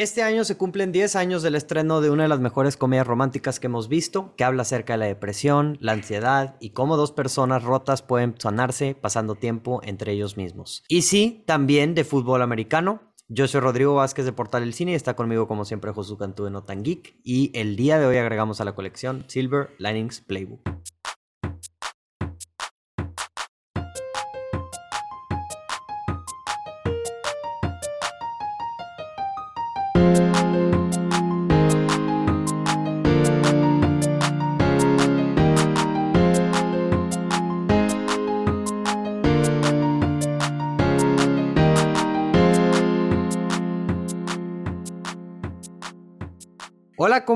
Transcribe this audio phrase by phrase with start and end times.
[0.00, 3.60] Este año se cumplen 10 años del estreno de una de las mejores comedias románticas
[3.60, 7.64] que hemos visto, que habla acerca de la depresión, la ansiedad y cómo dos personas
[7.64, 10.84] rotas pueden sanarse pasando tiempo entre ellos mismos.
[10.88, 13.12] Y sí, también de fútbol americano.
[13.28, 16.44] Yo soy Rodrigo Vázquez de Portal El Cine y está conmigo como siempre Josu Cantú
[16.44, 17.16] de Notan Geek.
[17.22, 20.62] Y el día de hoy agregamos a la colección Silver Linings Playbook.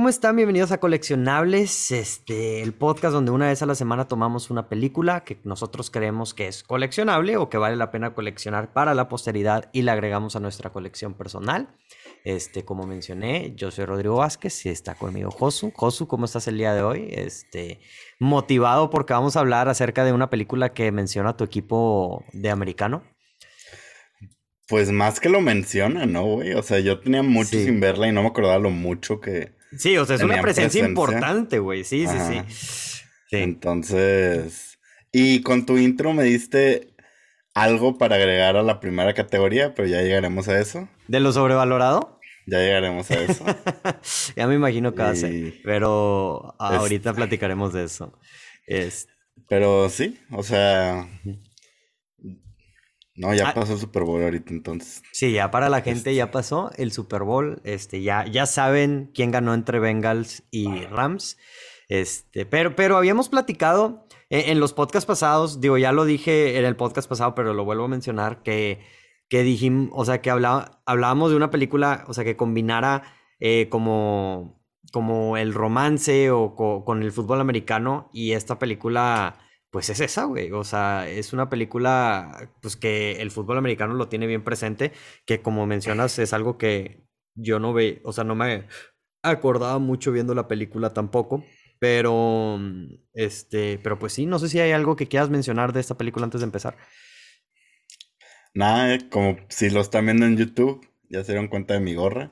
[0.05, 0.37] ¿Cómo están?
[0.37, 5.25] Bienvenidos a Coleccionables, este, el podcast donde una vez a la semana tomamos una película
[5.25, 9.71] que nosotros creemos que es coleccionable o que vale la pena coleccionar para la posteridad
[9.73, 11.75] y la agregamos a nuestra colección personal.
[12.23, 15.73] Este, como mencioné, yo soy Rodrigo Vázquez y está conmigo Josu.
[15.75, 17.09] Josu, ¿cómo estás el día de hoy?
[17.11, 17.81] Este,
[18.19, 23.05] motivado porque vamos a hablar acerca de una película que menciona tu equipo de americano.
[24.69, 26.53] Pues más que lo menciona, ¿no, güey?
[26.53, 29.64] O sea, yo tenía mucho sin verla y no me acordaba lo mucho que.
[29.79, 31.85] Sí, o sea, es una presencia, importante, güey.
[31.85, 33.37] Sí, sí, sí, sí.
[33.37, 34.79] Entonces.
[35.13, 36.95] Y con tu intro me diste
[37.55, 40.89] algo para agregar a la primera categoría, pero ya llegaremos a eso.
[41.07, 42.21] ¿De lo sobrevalorado?
[42.47, 43.45] Ya llegaremos a eso.
[44.37, 45.55] ya me imagino que va a ser.
[45.63, 48.19] Pero ahorita platicaremos de eso.
[48.67, 49.09] Es...
[49.49, 51.07] Pero sí, o sea.
[53.17, 53.55] No, ya ah.
[53.55, 55.03] pasó el Super Bowl ahorita entonces.
[55.13, 56.15] Sí, ya para la gente este.
[56.17, 57.61] ya pasó el Super Bowl.
[57.65, 61.39] Este, ya, ya saben quién ganó entre Bengals y Rams.
[61.89, 66.77] Este, pero, pero habíamos platicado en, los podcasts pasados, digo, ya lo dije en el
[66.77, 68.81] podcast pasado, pero lo vuelvo a mencionar, que,
[69.29, 73.03] que dijimos, o sea, que hablaba, hablábamos de una película, o sea, que combinara
[73.39, 74.61] eh, como,
[74.93, 79.39] como el romance o con el fútbol americano y esta película
[79.75, 80.53] pues es esa, güey.
[80.53, 84.93] O sea, es una película, pues que el fútbol americano lo tiene bien presente,
[85.27, 88.69] que como mencionas es algo que yo no ve, o sea, no me
[89.23, 91.45] acordaba mucho viendo la película tampoco,
[91.81, 92.57] pero,
[93.15, 96.23] este, pero pues sí, no sé si hay algo que quieras mencionar de esta película
[96.23, 96.77] antes de empezar.
[98.55, 102.31] Nada, como si lo están viendo en YouTube, ya se dieron cuenta de mi gorra.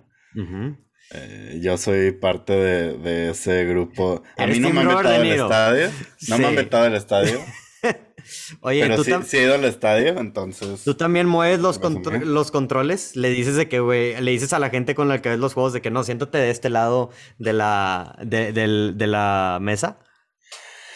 [1.15, 4.23] Eh, yo soy parte de, ese grupo.
[4.39, 5.91] A mí no me han vetado del estadio.
[6.28, 7.41] No me han vetado del estadio.
[8.61, 10.84] Oye, pero sí, sí, he ido al estadio, entonces.
[10.84, 11.81] Tú también mueves los,
[12.25, 13.15] los controles.
[13.17, 15.53] Le dices de que, güey, le dices a la gente con la que ves los
[15.53, 19.99] juegos de que no, siéntate de este lado de la, de, la mesa.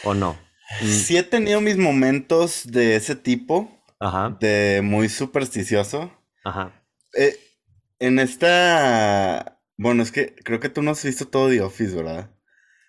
[0.05, 0.39] ¿O no?
[0.81, 3.71] Sí he tenido mis momentos de ese tipo.
[3.99, 4.37] Ajá.
[4.41, 6.11] De muy supersticioso.
[6.45, 6.85] Ajá.
[7.15, 7.37] Eh,
[7.99, 12.31] en esta bueno, es que creo que tú no has visto todo The Office, ¿verdad?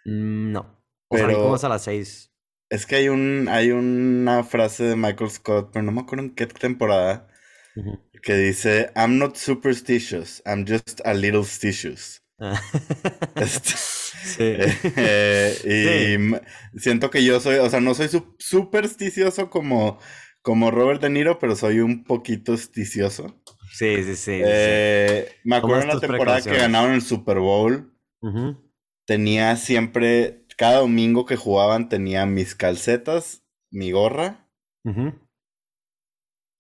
[0.06, 0.84] Mm, no.
[1.10, 2.34] O sea, ¿cómo es a las seis?
[2.70, 6.36] Es que hay un hay una frase de Michael Scott, pero no me acuerdo en
[6.36, 7.30] qué temporada,
[8.22, 12.22] que dice, I'm not superstitious, I'm just a little stitious.
[12.40, 12.62] Ah.
[13.36, 14.44] Este, sí.
[14.98, 16.18] Eh,
[16.76, 18.10] y siento que yo soy, o sea, no soy
[18.40, 20.00] supersticioso como,
[20.42, 23.42] como Robert De Niro, pero soy un poquito esticioso.
[23.72, 24.42] Sí, sí, sí.
[24.44, 27.94] Eh, me acuerdo en la temporada que ganaron el Super Bowl.
[29.06, 34.50] Tenía siempre, cada domingo que jugaban, tenía mis calcetas, mi gorra,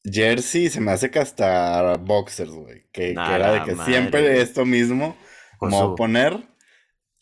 [0.03, 2.88] jersey, se me hace que hasta boxers, güey.
[2.91, 5.17] Que, era de que siempre esto mismo,
[5.57, 6.47] como poner.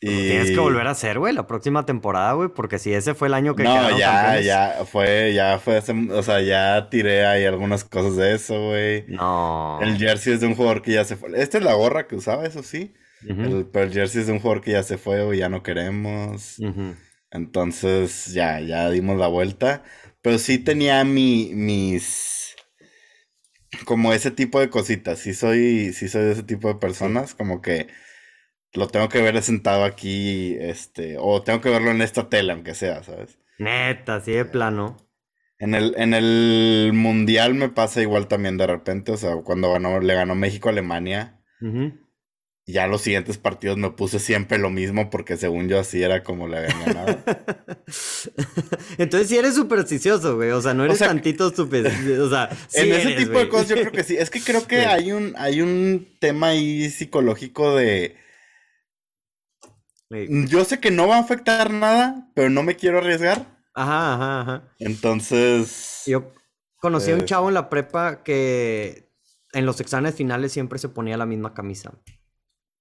[0.07, 0.27] Y...
[0.27, 3.33] Tienes que volver a hacer, güey, la próxima temporada, güey, porque si ese fue el
[3.33, 8.15] año que No, ya, ya, fue, ya fue, o sea, ya tiré ahí algunas cosas
[8.15, 9.05] de eso, güey.
[9.07, 9.79] No.
[9.81, 11.29] El jersey es de un jugador que ya se fue.
[11.41, 12.93] Esta es la gorra que usaba, eso sí.
[13.25, 16.57] pero el jersey es de un jugador que ya se fue, güey, ya no queremos.
[17.31, 19.81] Entonces, ya, ya dimos la vuelta.
[20.21, 22.55] Pero sí tenía mi, mis...
[23.85, 25.17] Como ese tipo de cositas.
[25.17, 27.87] Sí soy, sí soy de ese tipo de personas, como que
[28.75, 32.75] lo tengo que ver sentado aquí, este, o tengo que verlo en esta tela, aunque
[32.75, 33.39] sea, ¿sabes?
[33.57, 34.97] Neta, así de plano.
[35.57, 39.99] En el, en el mundial me pasa igual también de repente, o sea, cuando ganó,
[39.99, 41.41] le ganó México a Alemania,
[42.67, 46.47] ya los siguientes partidos me puse siempre lo mismo porque según yo así era como
[46.47, 47.19] le habían ganado.
[48.97, 53.13] Entonces sí eres supersticioso, güey, o sea, no eres tantito supersticioso, o sea, En ese
[53.13, 56.07] tipo de cosas yo creo que sí, es que creo que hay, un, hay un
[56.19, 58.17] tema ahí psicológico de
[60.09, 63.45] yo sé que no va a afectar nada, pero no me quiero arriesgar.
[63.73, 64.75] Ajá, ajá, ajá.
[64.79, 66.03] Entonces.
[66.05, 66.33] Yo
[66.77, 69.11] conocí a un eh, chavo en la prepa que
[69.53, 71.93] en los exámenes finales siempre se ponía la misma camisa.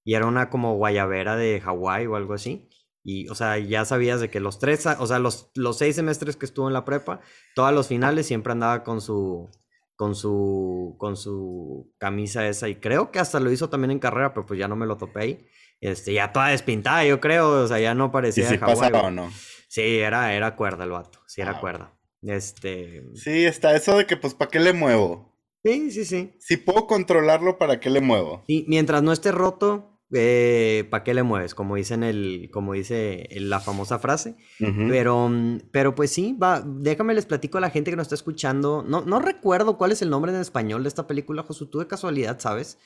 [0.04, 2.68] y era una como guayabera de Hawái o algo así.
[3.02, 6.36] Y, o sea, ya sabías de que los tres, o sea, los, los seis semestres
[6.36, 7.20] que estuvo en la prepa,
[7.54, 9.50] todos los finales siempre andaba con su,
[9.96, 12.68] con su, con su camisa esa.
[12.68, 14.96] Y creo que hasta lo hizo también en carrera, pero pues ya no me lo
[14.96, 15.46] topé ahí.
[15.84, 19.10] Este, ya toda despintada, yo creo, o sea, ya no parecía ¿Y si pasaba o
[19.10, 19.30] no?
[19.68, 21.94] Sí, era, era cuerda el vato, sí era ah, cuerda.
[22.22, 23.02] Este...
[23.14, 25.36] Sí, está eso de que, pues, ¿para qué le muevo?
[25.62, 26.32] Sí, sí, sí.
[26.38, 28.44] Si puedo controlarlo, ¿para qué le muevo?
[28.46, 31.54] Y mientras no esté roto, eh, ¿para qué le mueves?
[31.54, 34.36] Como dicen el, como dice la famosa frase.
[34.58, 35.30] Pero,
[35.70, 38.82] pero pues sí, va, déjame les platico a la gente que nos está escuchando.
[38.88, 41.66] No, no recuerdo cuál es el nombre en español de esta película, Josu.
[41.66, 42.78] Tú de casualidad, ¿sabes?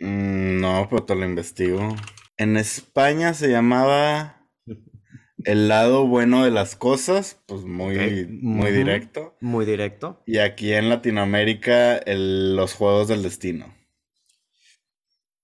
[0.00, 1.94] Mm, no, pero te lo investigo.
[2.38, 4.48] En España se llamaba
[5.44, 9.36] El lado bueno de las cosas, pues muy, muy directo.
[9.40, 10.22] Muy directo.
[10.24, 13.74] Y aquí en Latinoamérica, Los Juegos del Destino.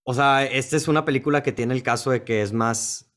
[0.05, 3.13] O sea, esta es una película que tiene el caso de que es más.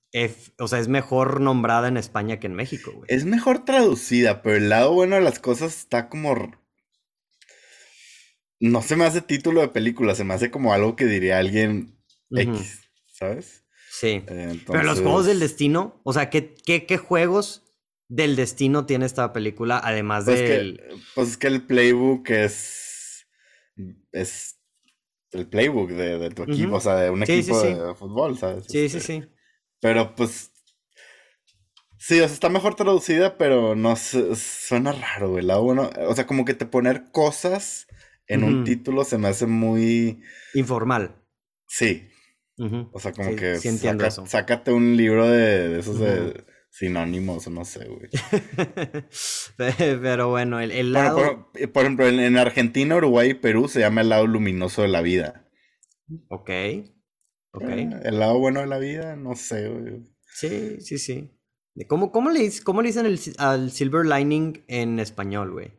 [0.58, 3.06] o sea, es mejor nombrada en España que en México, güey.
[3.10, 6.36] Es mejor traducida, pero el lado bueno de las cosas está como.
[8.60, 11.96] No se me hace título de película, se me hace como algo que diría alguien
[12.32, 13.67] X, ¿sabes?
[14.00, 14.24] Sí.
[14.28, 17.64] Pero los juegos del destino, o sea, ¿qué, qué, juegos
[18.08, 20.82] del destino tiene esta película además pues del.
[21.16, 23.28] pues es que el playbook es.
[24.12, 24.60] Es
[25.32, 28.66] el playbook de, tu equipo, o sea, de un equipo de fútbol, ¿sabes?
[28.66, 29.24] Sí, sí, este, sí.
[29.82, 30.52] Pero pues.
[31.98, 35.46] Sí, o sea, está mejor traducida, pero no suena raro, güey.
[35.50, 37.88] o sea, como que te poner cosas
[38.28, 40.22] en un título se me hace muy.
[40.54, 41.16] Informal.
[41.66, 42.10] Sí.
[42.58, 48.10] O sea, como que sácate un libro de, esos de sinónimos, no sé, güey.
[50.02, 51.52] Pero bueno, el, lado...
[51.74, 55.48] por, ejemplo, en, Argentina, Uruguay y Perú se llama el lado luminoso de la vida.
[56.30, 56.50] Ok.
[57.52, 57.70] Ok.
[57.70, 60.04] Eh, el lado bueno de la vida, no sé, güey.
[60.26, 61.32] Sí, sí, sí.
[61.88, 63.06] ¿Cómo, cómo, le, cómo le dicen
[63.38, 65.74] al silver lining en español, güey?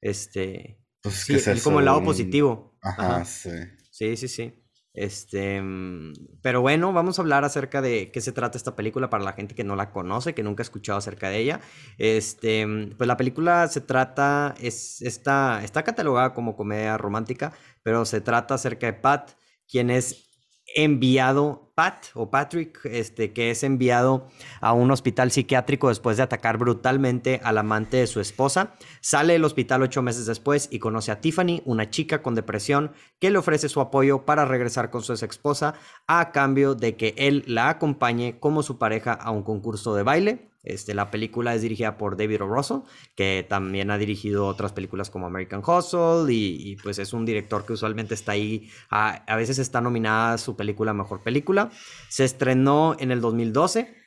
[0.00, 0.80] Este...
[1.00, 2.78] Pues sí, es como el lado positivo.
[2.80, 3.50] Ajá, sí.
[3.90, 4.63] Sí, sí, sí.
[4.94, 9.24] Este, mm, pero bueno, vamos a hablar acerca de qué se trata esta película para
[9.24, 11.60] la gente que no la conoce, que nunca ha escuchado acerca de ella.
[11.98, 17.52] Este, mm, pues la película se trata, es, está, está catalogada como comedia romántica,
[17.82, 19.32] pero se trata acerca de Pat,
[19.68, 20.33] quien es
[20.74, 24.28] enviado, Pat o Patrick, este, que es enviado
[24.60, 28.74] a un hospital psiquiátrico después de atacar brutalmente al amante de su esposa.
[29.00, 33.30] Sale del hospital ocho meses después y conoce a Tiffany, una chica con depresión, que
[33.30, 35.74] le ofrece su apoyo para regresar con su ex esposa
[36.06, 40.53] a cambio de que él la acompañe como su pareja a un concurso de baile.
[40.64, 42.46] Este, la película es dirigida por David O.
[42.46, 42.78] Russell,
[43.14, 47.74] que también ha dirigido otras películas como American Hustle y, pues es un director que
[47.74, 51.70] usualmente está ahí, a, a veces está nominada su película Mejor Película.
[52.08, 54.03] Se estrenó en el 2012.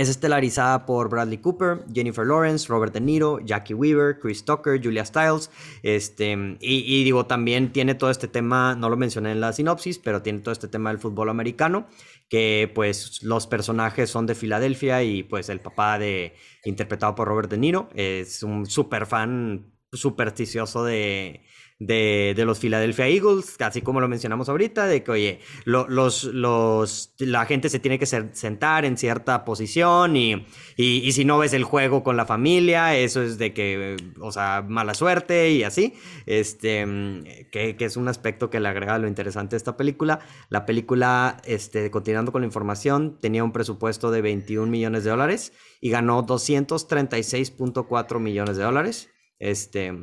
[0.00, 5.04] Es estelarizada por Bradley Cooper, Jennifer Lawrence, Robert De Niro, Jackie Weaver, Chris Tucker, Julia
[5.04, 5.50] Stiles.
[5.82, 10.22] Este, y, digo, también tiene todo este tema, no lo mencioné en la sinopsis, pero
[10.22, 11.86] tiene todo este tema del fútbol americano,
[12.30, 16.32] que pues los personajes son de Filadelfia y pues el papá de,
[16.64, 21.42] interpretado por Robert De Niro, es un súper fan supersticioso de,
[21.80, 27.46] de, los Philadelphia Eagles, así como lo mencionamos ahorita, de que, oye, los, los, la
[27.46, 32.04] gente se tiene que sentar en cierta posición y, y, si no ves el juego
[32.04, 35.94] con la familia, eso es de que, o sea, mala suerte y así,
[36.26, 36.84] este,
[37.50, 40.20] que, que es un aspecto que le agrega lo interesante a esta película.
[40.50, 45.54] La película, este, continuando con la información, tenía un presupuesto de 21 millones de dólares
[45.80, 49.08] y ganó 236.4 millones de dólares.
[49.38, 49.94] Este,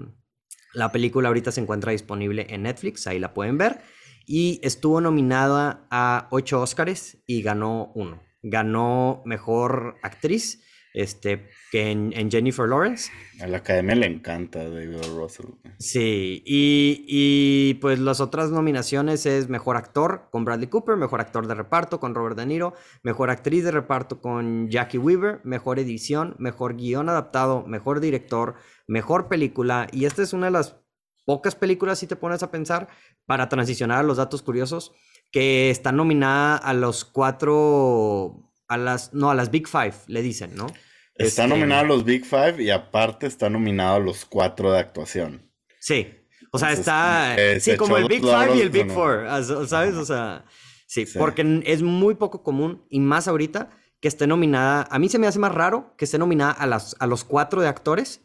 [0.73, 3.79] la película ahorita se encuentra disponible en Netflix, ahí la pueden ver.
[4.25, 8.21] Y estuvo nominada a ocho Oscars y ganó uno.
[8.43, 10.61] Ganó mejor actriz,
[10.93, 13.11] este, que en, Jennifer Lawrence.
[13.39, 15.45] A la academia le encanta David Russell.
[15.77, 21.47] Sí, y, y, pues las otras nominaciones es mejor actor con Bradley Cooper, mejor actor
[21.47, 26.35] de reparto con Robert De Niro, mejor actriz de reparto con Jackie Weaver, mejor edición,
[26.39, 28.55] mejor guion adaptado, mejor director,
[28.87, 29.87] mejor película.
[29.91, 30.77] Y esta es una de las
[31.25, 32.87] pocas películas, si te pones a pensar,
[33.25, 34.93] para transicionar a los datos curiosos,
[35.31, 40.55] que está nominada a los cuatro, a las, no, a las Big Five, le dicen,
[40.55, 40.67] ¿no?
[41.15, 44.79] Está este, nominada a los Big Five y aparte está nominado a los cuatro de
[44.79, 45.51] actuación.
[45.79, 46.13] Sí.
[46.51, 47.35] O sea, está.
[47.59, 49.27] sí, como el Big Five y el Big Four.
[49.67, 49.95] ¿Sabes?
[49.95, 50.45] O sea.
[50.85, 54.87] Sí, porque es muy poco común y más ahorita que esté nominada.
[54.89, 57.61] A mí se me hace más raro que esté nominada a, las, a los cuatro
[57.61, 58.21] de actores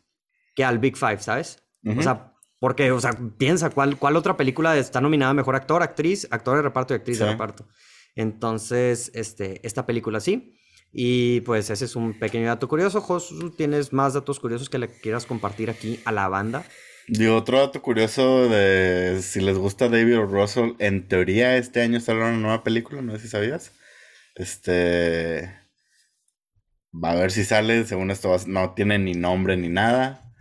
[0.55, 1.63] que al Big Five, ¿sabes?
[1.85, 5.83] O sea, porque, o sea, piensa, ¿cuál, ¿cuál otra película está nominada a Mejor Actor,
[5.83, 7.67] Actriz, Actor de Reparto y Actriz de Reparto?
[8.15, 10.59] Entonces, este, esta película sí.
[10.93, 13.01] Y pues ese es un pequeño dato curioso.
[13.01, 16.65] Josu, ¿tienes más datos curiosos que le quieras compartir aquí a la banda?
[17.09, 22.29] Y otro dato curioso de si les gusta David Russell, en teoría este año saldrá
[22.29, 23.73] una nueva película, no sé si sabías.
[24.35, 25.53] Este
[26.93, 30.32] va a ver si sale, según esto no tiene ni nombre ni nada,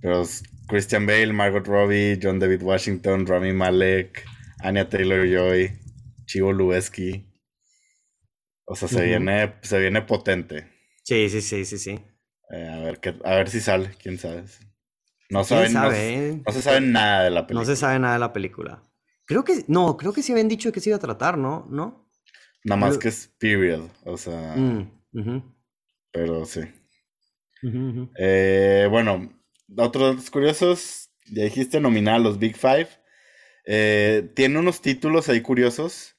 [0.00, 0.22] pero
[0.68, 4.24] Christian Bale, Margot Robbie, John David Washington, Rami Malek,
[4.60, 5.78] Anya Taylor-Joy,
[6.26, 7.26] Chivo Lubeski.
[8.64, 10.68] O sea, se, viene, se viene potente.
[11.02, 11.98] Sí, sí, sí, sí, sí.
[12.50, 14.44] Eh, a, ver qué, a ver si sale, quién sabe.
[15.30, 17.60] No, saben, no, no, se sabe nada de la película.
[17.60, 18.82] No se sabe nada de la película.
[19.26, 21.66] Creo que, no, creo que sí habían dicho que se iba a tratar, ¿no?
[21.70, 22.10] ¿No?
[22.64, 24.54] Nada más que es period, o sea.
[24.56, 24.90] Mm,
[26.10, 26.60] pero sí.
[28.18, 29.37] Eh, bueno,
[29.76, 31.10] otros datos curiosos.
[31.26, 32.88] Ya dijiste nominar los Big Five.
[33.64, 36.16] Eh, tiene unos títulos ahí curiosos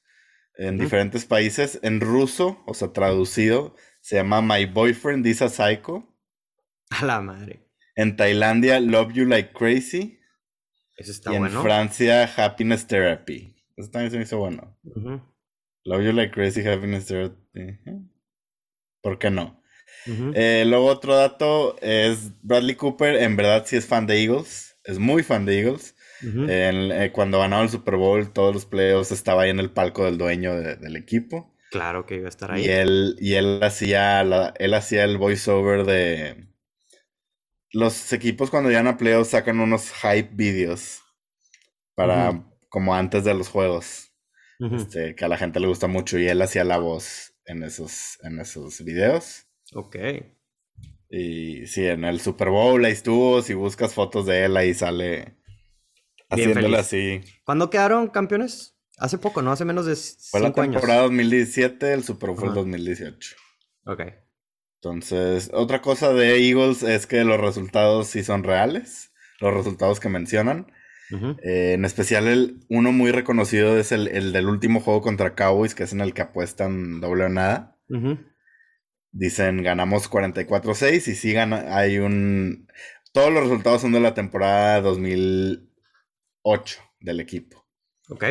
[0.56, 1.80] en diferentes países.
[1.82, 6.16] En ruso, o sea, traducido, se llama My Boyfriend is a Psycho.
[6.90, 7.66] A la madre.
[7.96, 10.20] En Tailandia, Love You Like Crazy.
[10.96, 13.56] Eso está y en Francia, Happiness Therapy.
[13.76, 14.78] Eso también se me hizo bueno.
[15.84, 17.78] Love You Like Crazy, Happiness Therapy.
[19.00, 19.59] ¿Por qué no?
[20.06, 24.76] Eh, luego otro dato es Bradley Cooper, en verdad sí es fan de Eagles.
[24.84, 25.94] Es muy fan de Eagles.
[26.22, 30.18] Eh, cuando ganaba el Super Bowl, todos los playoffs estaba ahí en el palco del
[30.18, 31.54] dueño del equipo.
[31.70, 32.64] Claro que iba a estar ahí.
[32.64, 34.20] Y él, y él hacía
[34.58, 36.48] él hacía el voiceover de
[37.72, 41.02] los equipos cuando llegan a playoffs sacan unos hype videos
[41.94, 44.12] para como antes de los juegos.
[44.58, 48.18] este, que a la gente le gusta mucho y él hacía la voz en esos,
[48.22, 49.46] en esos videos.
[49.74, 49.96] Ok.
[51.08, 55.36] Y sí, en el Super Bowl ahí estuvo, si buscas fotos de él ahí sale
[56.28, 57.20] haciéndole así.
[57.44, 58.76] ¿Cuándo quedaron campeones?
[58.98, 59.50] Hace poco, ¿no?
[59.50, 63.36] Hace menos de Fue la temporada 2017, el Super Bowl fue el 2018.
[63.86, 64.02] Ok.
[64.82, 70.08] Entonces, otra cosa de Eagles es que los resultados sí son reales, los resultados que
[70.08, 70.72] mencionan.
[71.42, 75.82] Eh, en especial, el, uno muy reconocido es el, del último juego contra Cowboys, que
[75.82, 77.76] es en el que apuestan doble o nada.
[79.12, 82.66] Dicen ganamos 44-6 y sí hay un...
[83.12, 87.66] Todos los resultados son de la temporada 2008 del equipo.
[88.08, 88.24] Ok.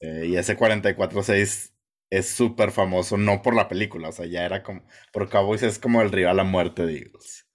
[0.00, 1.72] Eh, y ese 44-6
[2.10, 5.78] es súper famoso, no por la película, o sea, ya era como, por Cowboys es
[5.78, 7.46] como el rival a muerte de Eagles.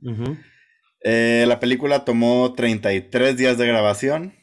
[1.01, 4.33] Eh, la película tomó 33 días de grabación.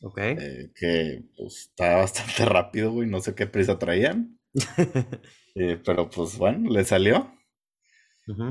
[0.00, 0.18] Ok.
[0.18, 4.40] Eh, que pues está bastante rápido, güey, no sé qué prisa traían.
[5.58, 7.34] Eh, pero pues bueno, le salió.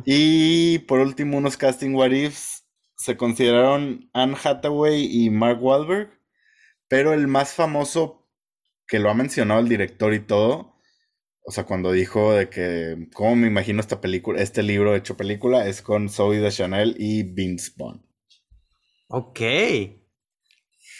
[0.05, 2.65] Y por último, unos casting what ifs
[2.97, 6.09] se consideraron Anne Hathaway y Mark Wahlberg,
[6.87, 8.29] pero el más famoso
[8.87, 10.75] que lo ha mencionado el director y todo
[11.47, 15.67] o sea, cuando dijo de que, ¿cómo me imagino esta película, este libro hecho película?
[15.67, 18.01] Es con Zoe de Chanel y Vince Bond.
[19.09, 19.39] Ok.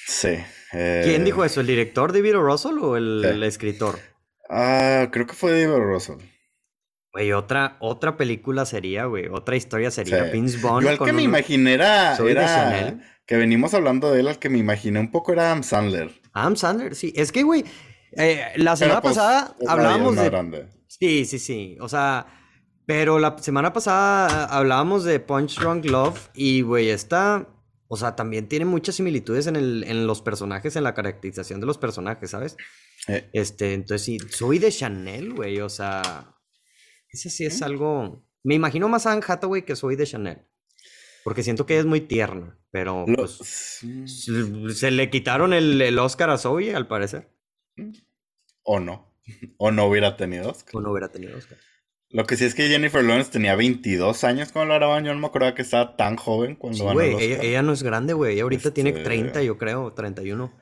[0.05, 0.38] Sí.
[0.72, 1.62] ¿Quién dijo eso?
[1.62, 3.98] ¿El director David Russell o el, escritor?
[4.48, 6.20] Ah, creo que fue David Russell.
[7.15, 10.84] Güey, otra, otra película sería, güey, otra historia sería Vince Bond.
[10.84, 14.57] Yo al que me imaginé era, era que venimos hablando de él, al que me
[14.57, 16.12] imaginé un poco era Adam Sandler.
[16.34, 17.13] Adam Sandler, sí.
[17.15, 17.63] Es que, güey,
[18.17, 20.67] eh, la semana pues, pasada hablábamos de.
[20.89, 21.77] Sí, sí, sí.
[21.79, 22.27] O sea,
[22.86, 27.48] pero la semana pasada hablábamos de Punch Drunk Love y, güey, esta.
[27.88, 31.65] O sea, también tiene muchas similitudes en, el, en los personajes, en la caracterización de
[31.65, 32.57] los personajes, ¿sabes?
[33.07, 33.29] Eh.
[33.31, 36.35] Este, entonces sí, soy de Chanel, güey, o sea,
[37.15, 38.24] ese sí es algo...
[38.43, 40.45] Me imagino más a Anne Hathaway que soy de Chanel,
[41.24, 46.38] porque siento que es muy tierno, pero pues, se, le quitaron el, el Oscar a
[46.38, 47.31] Zoe, al parecer.
[48.63, 49.15] O no.
[49.57, 50.75] O no hubiera tenido Oscar.
[50.75, 51.57] O no hubiera tenido Oscar.
[52.10, 55.03] Lo que sí es que Jennifer Lawrence tenía 22 años cuando la grababan.
[55.03, 58.13] Yo no me acordaba que estaba tan joven cuando sí, güey, ella, no es grande,
[58.13, 58.34] güey.
[58.34, 60.53] Ella ahorita tiene 30, este yo creo, 31.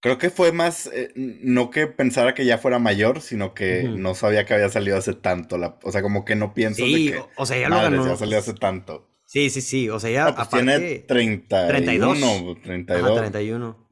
[0.00, 4.14] Creo que fue más, eh, no que pensara que ya fuera mayor, sino que no
[4.14, 5.58] sabía que había salido hace tanto.
[5.58, 7.22] La, o sea, como que no pienso de que.
[7.36, 8.06] O sea, ya lo ganó.
[8.06, 9.10] Ya salió hace tanto.
[9.26, 9.90] Sí, sí, sí.
[9.90, 10.34] O sea, ya.
[10.34, 12.18] pues tiene 30, 32.
[12.62, 13.18] 32.
[13.18, 13.88] 31.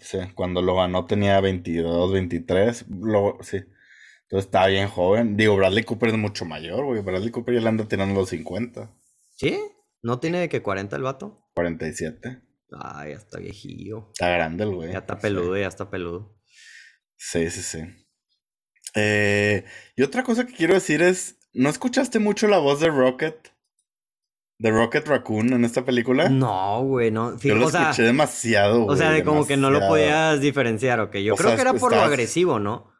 [0.00, 2.86] Sí, cuando lo ganó tenía 22, 23.
[2.90, 3.58] Lo, sí.
[4.24, 5.36] Entonces estaba bien joven.
[5.36, 7.00] Digo, Bradley Cooper es mucho mayor, güey.
[7.00, 8.90] Bradley Cooper ya le anda tirando los 50.
[9.36, 9.58] ¿Sí?
[10.02, 11.48] ¿No tiene que 40 el vato?
[11.54, 12.42] 47.
[12.78, 14.10] Ah, ya está viejillo.
[14.12, 14.92] Está grande el güey.
[14.92, 16.36] Ya está peludo, ya está peludo.
[17.16, 17.78] Sí, sí, sí.
[18.94, 19.64] Eh,
[19.96, 23.54] y otra cosa que quiero decir es, ¿no escuchaste mucho la voz de Rocket?
[24.58, 26.28] de Rocket Raccoon en esta película?
[26.28, 27.38] No, güey, no.
[27.38, 28.94] Yo lo escuché demasiado, güey.
[28.94, 31.16] O sea, de como que no lo podías diferenciar, ok.
[31.16, 32.92] Yo creo que era por lo agresivo, ¿no?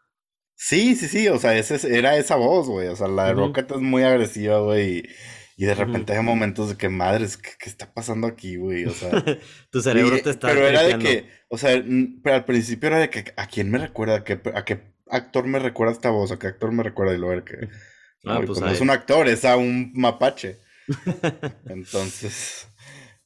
[0.57, 2.89] Sí, sí, sí, o sea, ese, era esa voz, güey.
[2.89, 4.99] O sea, la de Rocket es muy agresiva, güey.
[4.99, 5.09] Y,
[5.57, 8.85] de repente hay momentos de que, madres, ¿qué, qué está pasando aquí, güey?
[8.87, 9.11] O sea.
[9.71, 10.49] tu cerebro te está.
[10.49, 11.83] Pero era de que, o sea,
[12.23, 14.17] pero al principio era de que, ¿a quién me recuerda?
[14.17, 16.33] ¿A qué, a qué actor me recuerda esta voz?
[16.33, 17.15] ¿A qué actor me recuerda?
[17.15, 17.69] Y lo ver que.
[18.27, 20.57] Ah, pues, pues no es un actor, es a un mapache.
[21.69, 22.67] Entonces.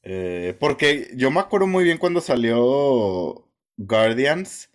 [0.03, 4.69] Eh, porque yo me acuerdo muy bien cuando salió Guardians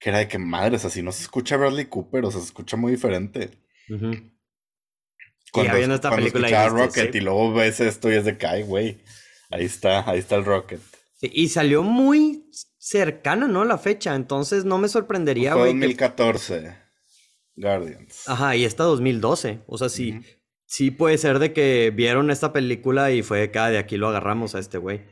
[0.00, 2.76] que era de que madres, así no se escucha Bradley Cooper, o sea, se escucha
[2.76, 3.50] muy diferente.
[5.52, 9.02] Cuando, y esta película Rocket y luego ves esto y es de que, güey,
[9.50, 10.80] ahí está, ahí está el Rocket.
[11.20, 12.44] y salió muy
[12.78, 13.64] cercana, ¿no?
[13.64, 15.72] La fecha, entonces no me sorprendería, güey.
[15.72, 16.76] 2014,
[17.56, 18.28] Guardians.
[18.28, 20.20] Ajá, y esta 2012, o sea, sí,
[20.66, 24.54] sí puede ser de que vieron esta película y fue cada de aquí lo agarramos
[24.54, 25.02] a este güey.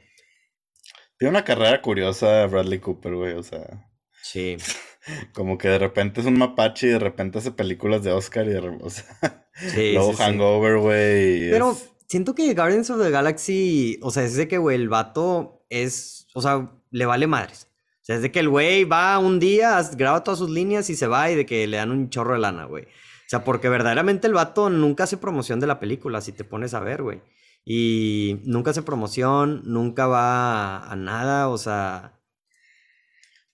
[1.19, 3.91] Tiene una carrera curiosa Bradley Cooper, güey, o sea.
[4.23, 4.57] Sí.
[5.35, 8.51] Como que de repente es un mapache y de repente hace películas de Oscar y
[8.51, 9.05] de o sea,
[9.59, 11.51] sí, luego Hangover, güey.
[11.51, 15.65] Pero siento que Guardians of the Galaxy, o sea, es de que, güey, el vato
[15.69, 17.69] es, o sea, le vale madres.
[18.03, 20.97] O sea, es de que el güey va un día, graba todas sus líneas y
[20.97, 22.85] se va y de que le dan un chorro de lana, güey.
[22.85, 26.73] O sea, porque verdaderamente el vato nunca hace promoción de la película, si te pones
[26.73, 27.21] a ver, güey.
[27.65, 32.19] Y nunca hace promoción, nunca va a nada, o sea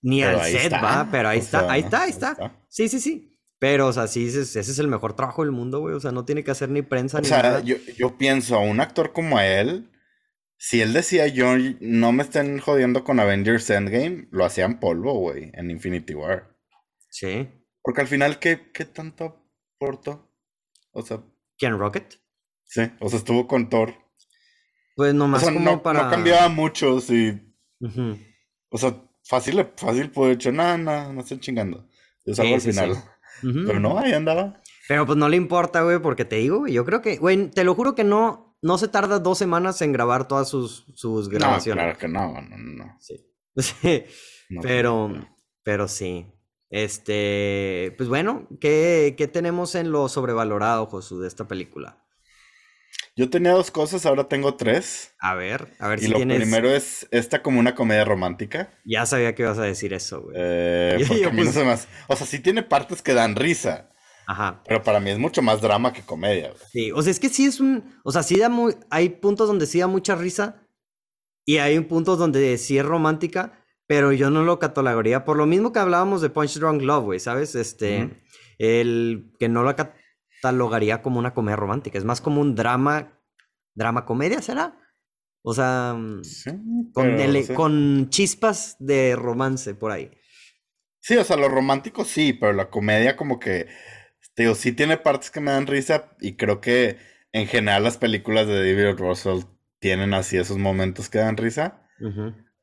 [0.04, 2.36] ni al set va, pero ahí está, ahí está, ahí está.
[2.68, 3.33] Sí, sí, sí.
[3.64, 5.94] Pero, o sea, sí, ese, es el mejor trabajo del mundo, güey.
[5.94, 7.60] O sea, no tiene que hacer ni prensa ni nada.
[7.60, 9.90] Yo, yo pienso, a un actor como él,
[10.58, 15.50] si él decía yo no me estén jodiendo con Avengers Endgame, lo hacían polvo, güey,
[15.54, 16.54] en Infinity War.
[17.08, 17.48] Sí.
[17.80, 20.30] Porque al final, ¿qué, qué tanto aportó?
[20.92, 21.22] O sea.
[21.56, 22.20] ¿Quién, Rocket?
[22.66, 23.94] Sí, o sea, estuvo con Thor.
[24.94, 26.02] Pues nomás o sea, como no, para.
[26.02, 27.40] No cambiaba mucho, sí.
[28.68, 28.94] O sea,
[29.26, 31.88] Fácil, fácil, pues hecho, nada, nada, no estoy chingando.
[32.26, 33.02] Yo salgo al final.
[33.42, 34.60] Pero no, ahí andaba.
[34.88, 37.74] Pero pues no le importa, güey, porque te digo, yo creo que, güey, te lo
[37.74, 41.82] juro que no, no se tarda dos semanas en grabar todas sus, sus grabaciones.
[41.84, 42.96] No, claro que no, no, no.
[43.00, 43.26] Sí.
[43.56, 44.04] sí.
[44.62, 45.10] pero,
[45.62, 46.26] pero sí.
[46.70, 52.03] Este, pues bueno, ¿qué, ¿qué tenemos en lo sobrevalorado, Josu, de esta película?
[53.16, 55.14] Yo tenía dos cosas, ahora tengo tres.
[55.20, 58.72] A ver, a ver y lo primero es esta como una comedia romántica.
[58.84, 60.36] Ya sabía que ibas a decir eso, güey.
[60.36, 61.86] Eh, a mí no más...
[62.08, 63.90] O sea, sí tiene partes que dan risa.
[64.26, 64.62] Ajá.
[64.66, 66.62] Pero para mí es mucho más drama que comedia, güey.
[66.72, 67.84] Sí, o sea, es que sí es un...
[68.02, 68.74] O sea, sí da muy...
[68.90, 70.66] Hay puntos donde sí da mucha risa
[71.44, 75.24] y hay puntos donde sí es romántica, pero yo no lo catalogaría.
[75.24, 77.54] Por lo mismo que hablábamos de Punch Drunk Love, güey, ¿sabes?
[77.54, 78.22] Este...
[78.58, 79.70] El que no lo
[80.44, 83.18] catalogaría como una comedia romántica, es más como un drama,
[83.74, 84.78] drama comedia, ¿será?
[85.42, 87.16] O sea, mm, con,
[87.54, 90.10] con chispas de romance por ahí.
[91.00, 93.68] Sí, o sea, lo romántico sí, pero la comedia como que,
[94.36, 96.98] digo, sí tiene partes que me dan risa y creo que
[97.32, 99.44] en general las películas de David Russell
[99.78, 101.86] tienen así esos momentos que dan risa.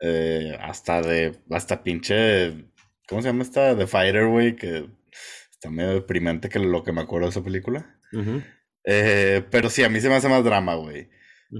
[0.01, 2.69] Eh, hasta de, hasta pinche,
[3.07, 3.75] ¿cómo se llama esta?
[3.75, 4.87] The Fighter, güey, que
[5.61, 7.99] Está medio deprimente que lo que me acuerdo de esa película.
[8.83, 11.07] Eh, pero sí, a mí se me hace más drama, güey.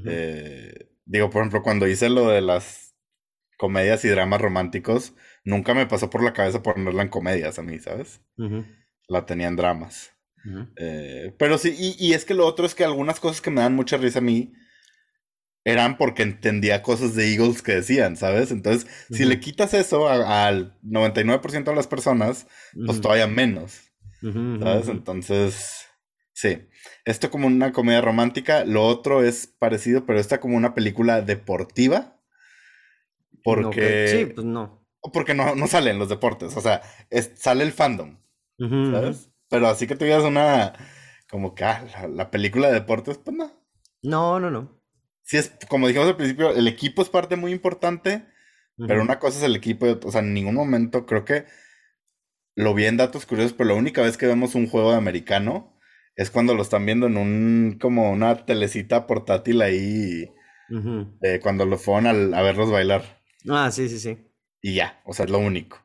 [0.08, 2.96] Eh, digo, por ejemplo, cuando hice lo de las
[3.60, 7.78] comedias y dramas románticos, nunca me pasó por la cabeza ponerla en comedias a mí,
[7.78, 8.22] ¿sabes?
[9.08, 10.18] La tenía en dramas.
[10.78, 13.76] Eh, pero sí, y, es que lo otro es que algunas cosas que me dan
[13.76, 14.52] mucha risa a mí
[15.64, 18.50] eran porque entendía cosas de Eagles que decían, ¿sabes?
[18.50, 22.48] Entonces, si le quitas eso al 99% de las personas,
[22.84, 23.91] pues todavía menos.
[24.22, 24.88] ¿Sabes?
[24.88, 25.88] Entonces,
[26.34, 26.68] sí.
[27.06, 32.20] Esto como una comedia romántica, lo otro es parecido, pero esta como una película deportiva.
[33.44, 34.08] Porque...
[34.08, 34.86] sí, pues no.
[35.14, 36.84] Porque no, no salen los deportes, o sea,
[37.36, 38.20] sale el fandom,
[38.60, 39.32] ¿sabes?
[39.50, 40.74] Pero así que tuvieras una,
[41.28, 43.52] como que, ah, la, película de deportes, pues no.
[44.04, 44.80] No, no, no.
[45.24, 48.28] Sí es, como dijimos al principio, el equipo es parte muy importante,
[48.78, 51.46] pero una cosa es el equipo, o sea, en ningún momento creo que
[52.62, 55.78] lo vi en datos curiosos, pero la única vez que vemos un juego de americano
[56.16, 60.32] es cuando lo están viendo en un, como una telecita portátil ahí,
[61.24, 63.24] eh, cuando lo fueron a, verlos bailar.
[63.50, 64.18] Ah, sí, sí, sí.
[64.62, 65.84] Y ya, o sea, es lo único.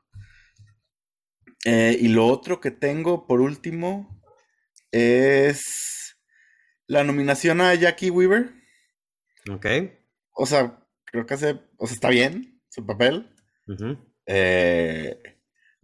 [1.64, 4.22] Eh, y lo otro que tengo, por último,
[4.92, 6.18] es
[6.86, 8.52] la nominación a Jackie Weaver.
[9.50, 9.66] Ok.
[10.32, 13.34] O sea, creo que hace, o sea, está bien su papel.
[14.26, 15.35] eh,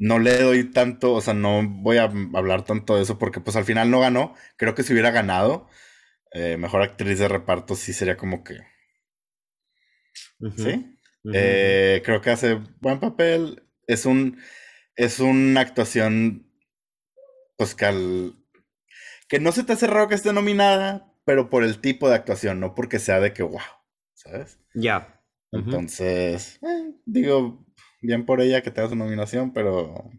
[0.03, 3.55] no le doy tanto, o sea, no voy a hablar tanto de eso porque pues
[3.55, 4.35] al final no ganó.
[4.57, 5.69] Creo que si hubiera ganado,
[6.33, 8.59] eh, mejor actriz de reparto sí sería como que...
[10.57, 10.99] ¿Sí?
[11.33, 13.63] Eh, creo que hace buen papel.
[13.87, 14.41] Es un...
[14.97, 16.51] Es una actuación
[17.57, 18.35] pues que al...
[19.29, 22.59] Que no se te hace raro que esté nominada, pero por el tipo de actuación,
[22.59, 23.61] no porque sea de que, wow,
[24.15, 24.59] ¿sabes?
[24.75, 25.23] Ya.
[25.53, 27.65] Entonces, eh, digo,
[28.03, 30.11] bien por ella que tenga su nominación, pero...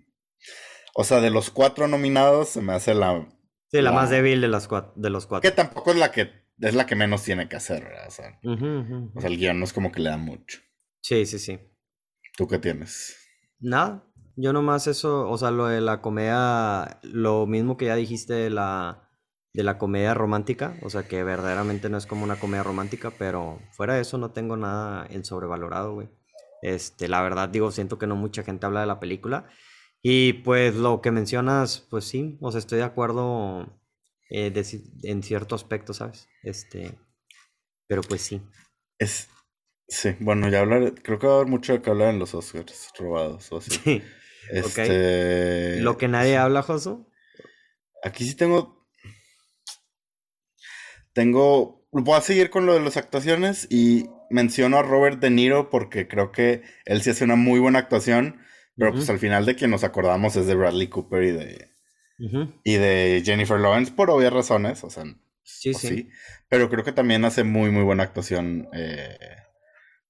[0.96, 3.28] O sea, de los cuatro nominados se me hace la...
[3.72, 5.50] Sí, la, más débil de, las de los cuatro.
[5.50, 8.08] Que tampoco es la que es la que menos tiene que hacer, ¿verdad?
[8.08, 10.60] O sea, o sea el guion no es como que le da mucho.
[11.02, 11.60] Sí, sí, sí.
[12.38, 13.17] ¿Tú qué tienes?
[13.60, 18.34] Nada, yo nomás eso, o sea, lo de la comedia, lo mismo que ya dijiste
[18.34, 19.10] de la,
[19.54, 23.60] de la comedia romántica, o sea, que verdaderamente no es como una comedia romántica, pero
[23.72, 26.10] fuera de eso no tengo nada en sobrevalorado, güey.
[26.63, 29.49] Este, la verdad, digo, siento que no mucha gente habla de la película.
[30.02, 33.82] Y pues lo que mencionas, pues sí, o sea, estoy de acuerdo
[34.30, 34.52] eh,
[35.04, 36.28] en cierto aspecto, ¿sabes?
[36.41, 36.97] Este,
[37.88, 38.41] pero pues sí.
[38.97, 39.28] Es,
[39.88, 42.34] sí, bueno, ya hablar, creo que va a haber mucho de que hablar en los
[42.34, 43.71] Oscars robados o así.
[43.71, 44.04] Sí.
[44.52, 47.08] Este, Lo que nadie habla, Josu.
[48.04, 48.88] Aquí sí tengo.
[51.13, 51.88] Tengo.
[51.91, 56.08] Voy a seguir con lo de las actuaciones y menciono a Robert De Niro porque
[56.08, 58.41] creo que él sí hace una muy buena actuación,
[58.76, 61.74] pero pues al final de quien nos acordamos es de Bradley Cooper y de
[62.63, 65.04] y de Jennifer Lawrence por obvias razones, o sea,
[65.43, 66.10] sí, sí.
[66.48, 69.17] Pero creo que también hace muy, muy buena actuación eh,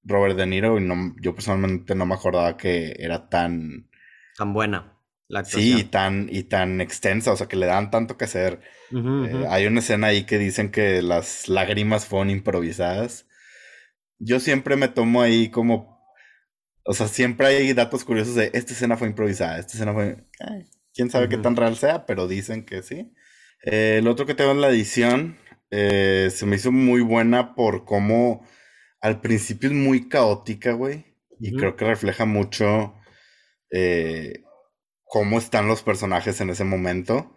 [0.04, 3.88] Robert De Niro y no, yo personalmente no me acordaba que era tan...
[4.36, 5.62] Tan buena la actuación.
[5.62, 8.60] Sí, y tan, y tan extensa, o sea, que le dan tanto que hacer.
[8.92, 13.26] Eh, hay una escena ahí que dicen que las lágrimas fueron improvisadas.
[14.18, 15.94] Yo siempre me tomo ahí como...
[16.84, 20.24] O sea, siempre hay datos curiosos de esta escena fue improvisada, esta escena fue...
[20.92, 23.12] Quién sabe qué tan real sea, pero dicen que sí.
[23.64, 25.38] Eh, el otro que tengo en la edición
[25.70, 28.46] eh, se me hizo muy buena por cómo
[29.00, 31.04] al principio es muy caótica, güey.
[31.40, 32.94] Y creo que refleja mucho
[33.70, 34.44] eh,
[35.02, 37.33] cómo están los personajes en ese momento.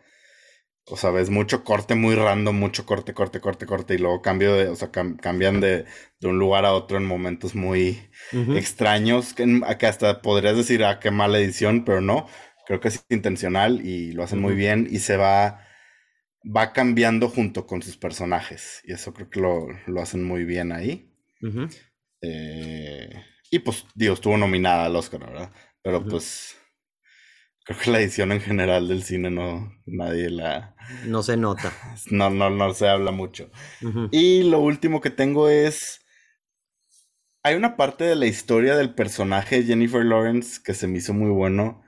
[0.89, 4.55] O sea, ves mucho corte muy random, mucho corte, corte, corte, corte, y luego cambio
[4.55, 5.85] de, o sea, cambian de,
[6.23, 7.99] un lugar a otro en momentos muy
[8.55, 12.27] extraños, que, que, hasta podrías decir, ah, qué mala edición, pero no.
[12.65, 15.65] Creo que es intencional y lo hacen muy bien y se va,
[16.43, 18.81] va cambiando junto con sus personajes.
[18.85, 21.09] Y eso creo que lo, hacen muy bien ahí.
[22.21, 23.09] Eh,
[23.51, 25.51] y pues, digo, estuvo nominada al Oscar, ¿verdad?
[25.81, 26.57] Pero pues
[27.67, 30.75] creo que la edición en general del cine no, nadie la...
[31.05, 31.71] No se nota.
[32.11, 33.51] No, no, no se habla mucho.
[34.11, 35.99] Y lo último que tengo es...
[37.43, 41.29] Hay una parte de la historia del personaje Jennifer Lawrence que se me hizo muy
[41.29, 41.83] bueno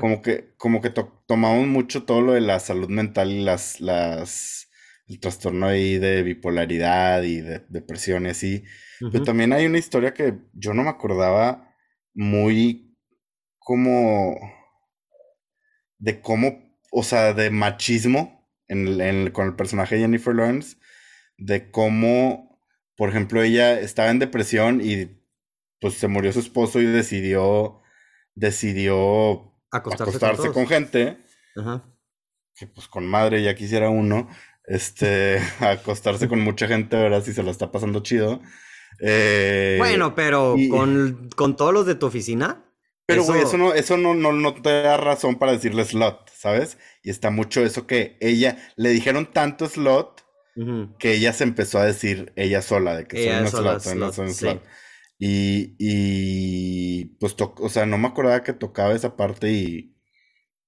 [0.00, 0.92] como que, como que
[1.26, 4.68] tomamos mucho todo lo de la salud mental y las, las,
[5.06, 8.64] el trastorno ahí de bipolaridad y de depresión y así.
[9.10, 11.74] Pero también hay una historia que yo no me acordaba
[12.14, 12.96] muy
[13.58, 14.36] como
[16.02, 16.58] de cómo,
[16.90, 20.76] o sea, de machismo en, con el personaje de Jennifer Lawrence,
[21.38, 22.58] de cómo,
[22.96, 25.22] por ejemplo, ella estaba en depresión y
[25.80, 27.82] pues se murió su esposo y decidió,
[28.34, 31.18] decidió acostarse, con, gente.
[32.56, 34.28] Que pues con madre ya quisiera uno.
[34.64, 37.22] Este, acostarse con mucha gente, ¿verdad?
[37.22, 38.40] Si se lo está pasando chido.
[38.98, 42.64] Eh, bueno, pero con, con, todos los de tu oficina.
[43.12, 46.78] Pero, güey, eso, no, eso no, no, te da razón para decirle slot, ¿sabes?
[47.02, 50.22] Y está mucho eso que ella, le dijeron tanto slot
[50.98, 54.62] que ella se empezó a decir ella sola, de que soy slot, soy slot.
[55.18, 59.96] Y, y pues, o sea, no me acordaba que tocaba esa parte y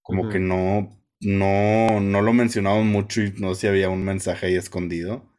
[0.01, 4.47] como que no, no, no lo mencionamos mucho y no sé si había un mensaje
[4.47, 5.35] ahí escondido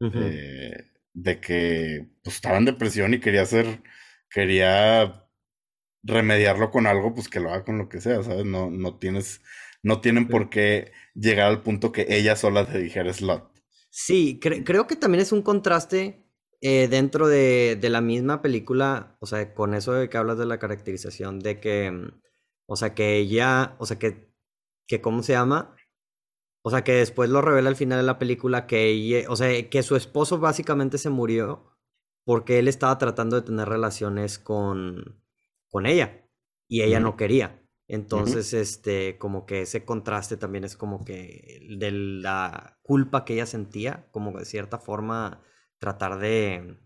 [0.00, 3.82] eh, de que pues, estaba en depresión y quería hacer,
[4.30, 5.21] quería
[6.02, 8.44] remediarlo con algo, pues que lo haga con lo que sea, ¿sabes?
[8.44, 9.42] No, no tienes,
[9.82, 13.50] no tienen por qué llegar al punto que ella sola te dijera slot.
[13.90, 16.24] Sí, creo que también es un contraste
[16.62, 20.58] eh, dentro de, la misma película, o sea, con eso de que hablas de la
[20.58, 21.92] caracterización, de que,
[22.66, 24.32] o sea, que ella, o sea, que,
[24.86, 25.76] que ¿cómo se llama?
[26.62, 29.68] O sea, que después lo revela al final de la película que ella, o sea,
[29.68, 31.76] que su esposo básicamente se murió
[32.24, 35.21] porque él estaba tratando de tener relaciones con,
[35.72, 36.28] con ella
[36.68, 37.60] y ella no quería.
[37.88, 43.46] Entonces, este, como que ese contraste también es como que de la culpa que ella
[43.46, 45.42] sentía, como de cierta forma
[45.78, 46.78] tratar de,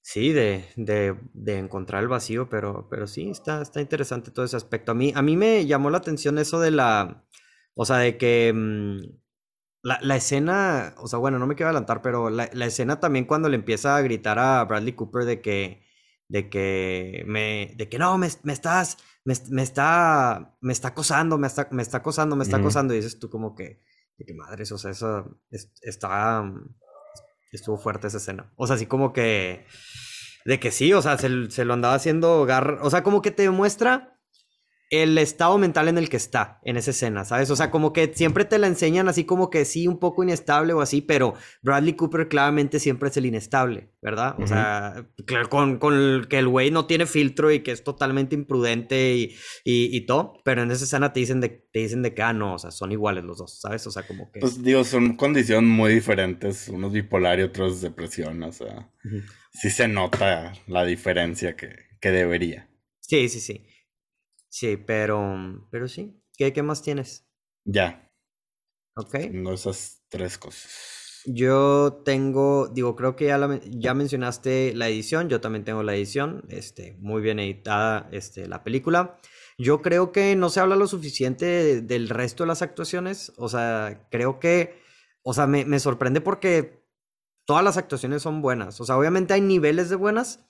[0.00, 4.92] sí, de, de, encontrar el vacío, pero, pero sí, está, está interesante todo ese aspecto.
[4.92, 7.24] A mí, a mí me llamó la atención eso de la,
[7.74, 9.00] o sea, de que mm,
[9.82, 13.56] la, escena, o sea, bueno, no me quiero adelantar, pero la, escena también cuando le
[13.56, 15.83] empieza a gritar a Bradley Cooper de que,
[16.28, 21.38] de que me, de que no, me, me estás, me, me, está, me está acosando,
[21.38, 23.82] me está, me está acosando, me está acosando, y dices tú como que,
[24.18, 25.40] de que madres, o sea, eso
[25.82, 26.44] está,
[27.52, 28.52] estuvo fuerte esa escena.
[28.56, 29.66] O sea, así como que,
[30.44, 33.30] de que sí, o sea, se, se lo andaba haciendo gar, o sea, como que
[33.30, 34.13] te demuestra
[35.02, 37.50] el estado mental en el que está en esa escena, ¿sabes?
[37.50, 40.72] O sea, como que siempre te la enseñan así como que sí, un poco inestable
[40.72, 44.36] o así, pero Bradley Cooper claramente siempre es el inestable, ¿verdad?
[44.38, 45.06] O sea,
[45.48, 50.00] con, con que el güey no tiene filtro y que es totalmente imprudente y, y,
[50.06, 52.58] todo, pero en esa escena te dicen, de, te dicen de que, ah, no, o
[52.58, 53.86] sea, son iguales los dos, ¿sabes?
[53.86, 54.40] O sea, como que...
[54.40, 58.90] Pues digo, son condiciones muy diferentes, unos bipolar y otros depresión, o sea,
[59.52, 62.68] sí se nota la diferencia que, que debería.
[63.00, 63.66] Sí, sí, sí.
[64.54, 66.22] Sí, pero, pero sí.
[66.38, 67.26] ¿Qué, qué más tienes?
[67.64, 68.08] Ya.
[68.94, 69.10] Ok.
[69.10, 71.22] Tengo esas tres cosas.
[71.26, 76.44] Yo tengo, digo, creo que ya, ya mencionaste la edición, yo también tengo la edición,
[76.50, 79.18] este, muy bien editada este, la película.
[79.58, 84.06] Yo creo que no se habla lo suficiente del resto de las actuaciones, o sea,
[84.08, 84.80] creo que,
[85.24, 86.86] o sea, me, me sorprende porque
[87.44, 90.46] todas las actuaciones son buenas, o sea, obviamente hay niveles de buenas,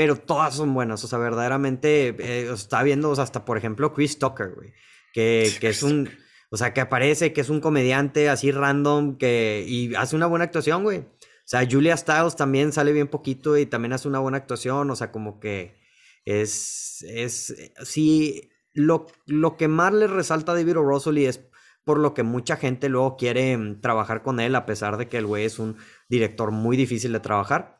[0.00, 3.92] pero todas son buenas, o sea, verdaderamente, eh, está viendo, o sea, hasta por ejemplo
[3.92, 4.72] Chris Tucker, güey,
[5.12, 6.08] que, que es un,
[6.50, 10.46] o sea, que aparece, que es un comediante así random, que, y hace una buena
[10.46, 11.00] actuación, güey.
[11.00, 14.96] O sea, Julia Stiles también sale bien poquito y también hace una buena actuación, o
[14.96, 15.78] sea, como que
[16.24, 21.12] es, es, sí, lo, lo que más le resalta a David O.
[21.18, 21.46] es
[21.84, 25.18] por lo que mucha gente luego quiere mm, trabajar con él, a pesar de que
[25.18, 25.76] el güey es un
[26.08, 27.79] director muy difícil de trabajar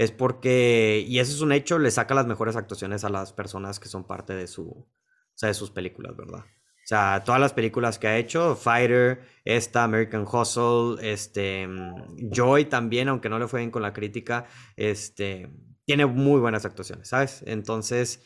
[0.00, 3.78] es porque, y eso es un hecho, le saca las mejores actuaciones a las personas
[3.78, 4.88] que son parte de, su, o
[5.34, 6.40] sea, de sus películas, ¿verdad?
[6.40, 12.64] O sea, todas las películas que ha hecho, Fighter, esta, American Hustle, este, mm, Joy
[12.64, 15.50] también, aunque no le fue bien con la crítica, este,
[15.84, 17.44] tiene muy buenas actuaciones, ¿sabes?
[17.46, 18.22] Entonces,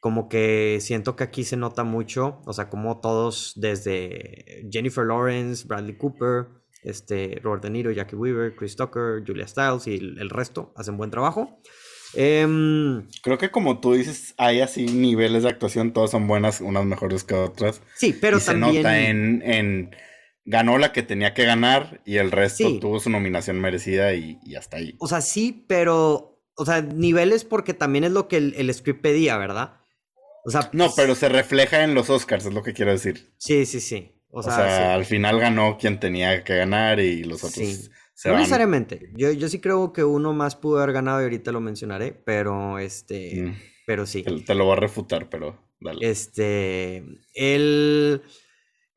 [0.00, 5.68] como que siento que aquí se nota mucho, o sea, como todos, desde Jennifer Lawrence,
[5.68, 6.46] Bradley Cooper,
[6.82, 11.10] este, Robert De Niro, Jackie Weaver, Chris Tucker, Julia Stiles y el, resto hacen buen
[11.10, 11.60] trabajo.
[12.14, 16.84] Em, Creo que como tú dices, hay así niveles de actuación, todas son buenas, unas
[16.84, 17.82] mejores que otras.
[17.96, 18.74] Sí, pero también...
[18.74, 19.90] Se nota en,
[20.50, 24.78] Ganó la que tenía que ganar y el resto tuvo su nominación merecida y, hasta
[24.78, 24.96] ahí.
[24.98, 26.42] O sea, sí, pero...
[26.56, 29.82] O sea, niveles porque también es lo que el, script pedía, ¿verdad?
[30.46, 33.34] O sea, no, pero se refleja en los Oscars, es lo que quiero decir.
[33.36, 34.17] Sí, sí, sí.
[34.30, 37.88] O sea, al final ganó quien tenía que ganar y los otros sí.
[38.26, 39.10] no necesariamente.
[39.16, 42.78] Yo, yo sí creo que uno más pudo haber ganado y ahorita lo mencionaré, pero
[42.78, 43.42] este.
[43.42, 43.56] Mm.
[43.86, 44.22] Pero sí.
[44.22, 46.08] Te, lo voy a refutar, pero dale.
[46.08, 47.04] Este.
[47.34, 48.22] Él.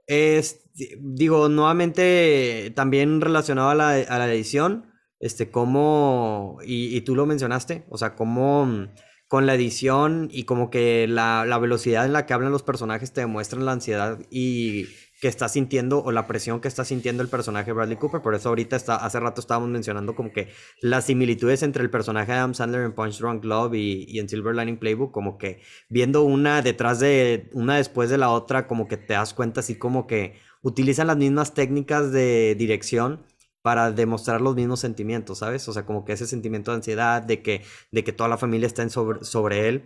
[0.05, 4.91] Es, digo, nuevamente, también relacionado a la, a la edición,
[5.21, 6.57] este, cómo.
[6.65, 8.89] Y, y tú lo mencionaste, o sea, cómo
[9.31, 13.13] con la edición y como que la, la, velocidad en la que hablan los personajes
[13.13, 14.87] te demuestran la ansiedad y
[15.21, 18.23] que está sintiendo o la presión que está sintiendo el personaje Bradley Cooper.
[18.23, 20.49] Por eso ahorita está, hace rato estábamos mencionando como que
[20.81, 24.55] las similitudes entre el personaje de Adam Sandler en Punch Drunk Love y, en Silver
[24.55, 28.97] Lining Playbook, como que viendo una detrás de una después de la otra, como que
[28.97, 33.23] te das cuenta así como que utilizan las mismas técnicas de dirección
[33.61, 35.67] para demostrar los mismos sentimientos, ¿sabes?
[35.67, 38.65] O sea, como que ese sentimiento de ansiedad, de que, de que toda la familia
[38.65, 39.83] está en sobre, sobre él.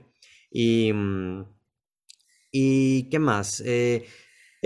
[0.50, 1.44] Y, mm,
[2.54, 3.62] y qué más.
[3.66, 4.06] Eh,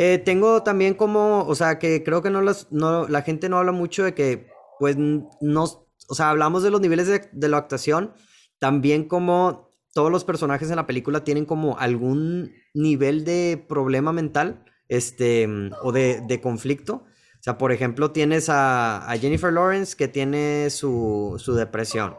[0.02, 3.74] eh, tengo también como, o sea, que creo que no, no la gente no habla
[3.74, 4.48] mucho de que,
[4.80, 5.64] pues, no,
[6.08, 8.14] o sea, hablamos de los niveles de, la actuación,
[8.60, 14.64] también como todos los personajes en la película tienen como algún nivel de problema mental,
[14.88, 15.50] este,
[15.84, 17.04] o de, de conflicto.
[17.04, 22.16] O sea, por ejemplo, tienes a, a Jennifer Lawrence que tiene su, su, depresión.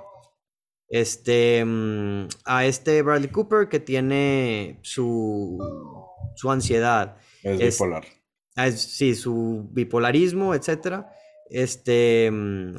[0.91, 5.59] Este, mm, a este Bradley Cooper que tiene su,
[6.35, 7.17] su ansiedad.
[7.43, 8.05] Es bipolar.
[8.57, 11.13] Ah, sí, su bipolarismo, etcétera.
[11.49, 12.31] Este.
[12.31, 12.77] Mm,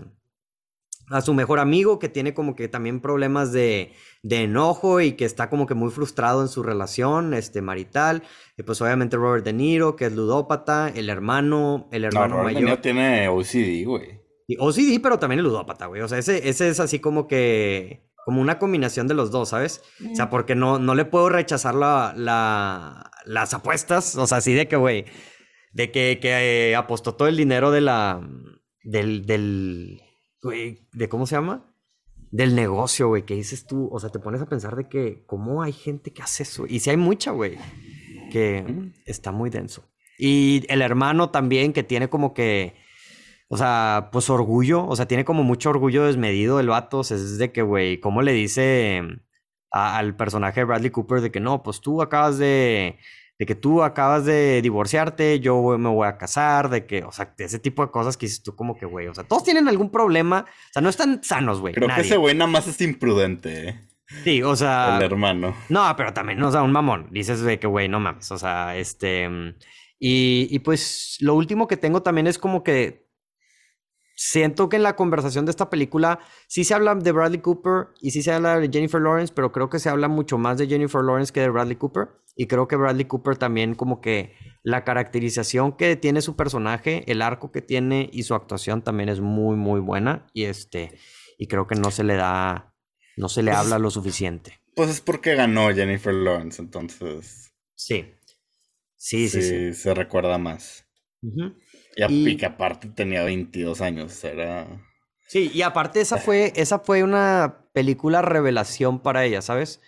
[1.12, 3.92] a su mejor amigo que tiene como que también problemas de,
[4.24, 8.24] de, enojo y que está como que muy frustrado en su relación este, marital.
[8.58, 12.56] Y pues obviamente Robert De Niro, que es ludópata, el hermano, el hermano no, Robert
[12.56, 14.22] De Niro tiene OCD, güey.
[14.58, 16.02] OCD, pero también el ludópata, güey.
[16.02, 19.82] O sea, ese, ese es así como que como una combinación de los dos, ¿sabes?
[20.12, 24.54] O sea, porque no, no le puedo rechazar la, la, las apuestas, o sea, así
[24.54, 25.06] de que, güey,
[25.74, 28.22] de que, que eh, apostó todo el dinero de la,
[28.84, 30.02] del, del,
[30.42, 31.74] güey, de cómo se llama?
[32.32, 35.64] Del negocio, güey, que dices tú, o sea, te pones a pensar de que, ¿cómo
[35.64, 36.66] hay gente que hace eso?
[36.68, 37.58] Y si hay mucha, güey,
[38.32, 39.84] que está muy denso.
[40.18, 42.76] Y el hermano también, que tiene como que
[43.54, 47.18] o sea, pues orgullo, o sea, tiene como mucho orgullo desmedido el vato, o sea,
[47.18, 49.04] es de que, güey, ¿cómo le dice?
[49.72, 52.98] al personaje de Bradley Cooper de que no, pues tú acabas de,
[53.38, 57.34] de que tú acabas de divorciarte, yo me voy a casar, de que, o sea,
[57.38, 59.90] ese tipo de cosas que dices tú como que, güey, o sea, todos tienen algún
[59.92, 61.74] problema, o sea, no están sanos, güey.
[61.74, 63.88] Creo que ese güey nada más es imprudente, ¿eh?
[64.24, 64.98] Sí, o sea.
[64.98, 65.56] El hermano.
[65.68, 67.08] No, pero también, o sea, un mamón.
[67.12, 68.32] Dices de que, güey, no mames.
[68.32, 69.30] O sea, este.
[70.00, 73.11] Y, y pues lo último que tengo también es como que
[74.16, 78.12] siento que en la conversación de esta película sí se habla de Bradley Cooper y
[78.12, 81.02] sí se habla de Jennifer Lawrence, pero creo que se habla mucho más de Jennifer
[81.02, 82.10] Lawrence que de Bradley Cooper.
[82.36, 87.22] Y creo que Bradley Cooper también como que la caracterización que tiene su personaje, el
[87.22, 90.28] arco que tiene y su actuación también es muy, muy buena.
[90.34, 90.98] Y este,
[91.38, 92.74] y creo que no se le da,
[93.18, 94.62] no se le pues habla lo suficiente.
[94.76, 97.54] Pues es porque ganó Jennifer Lawrence, entonces.
[97.76, 98.14] Sí.
[98.96, 99.74] Sí, sí, sí.
[99.74, 100.86] se recuerda más.
[101.96, 104.68] Y, que aparte tenía 22 años, era...
[105.28, 109.82] Sí, y aparte esa fue, esa fue una película revelación para ella, ¿sabes?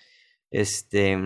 [0.51, 1.17] Este...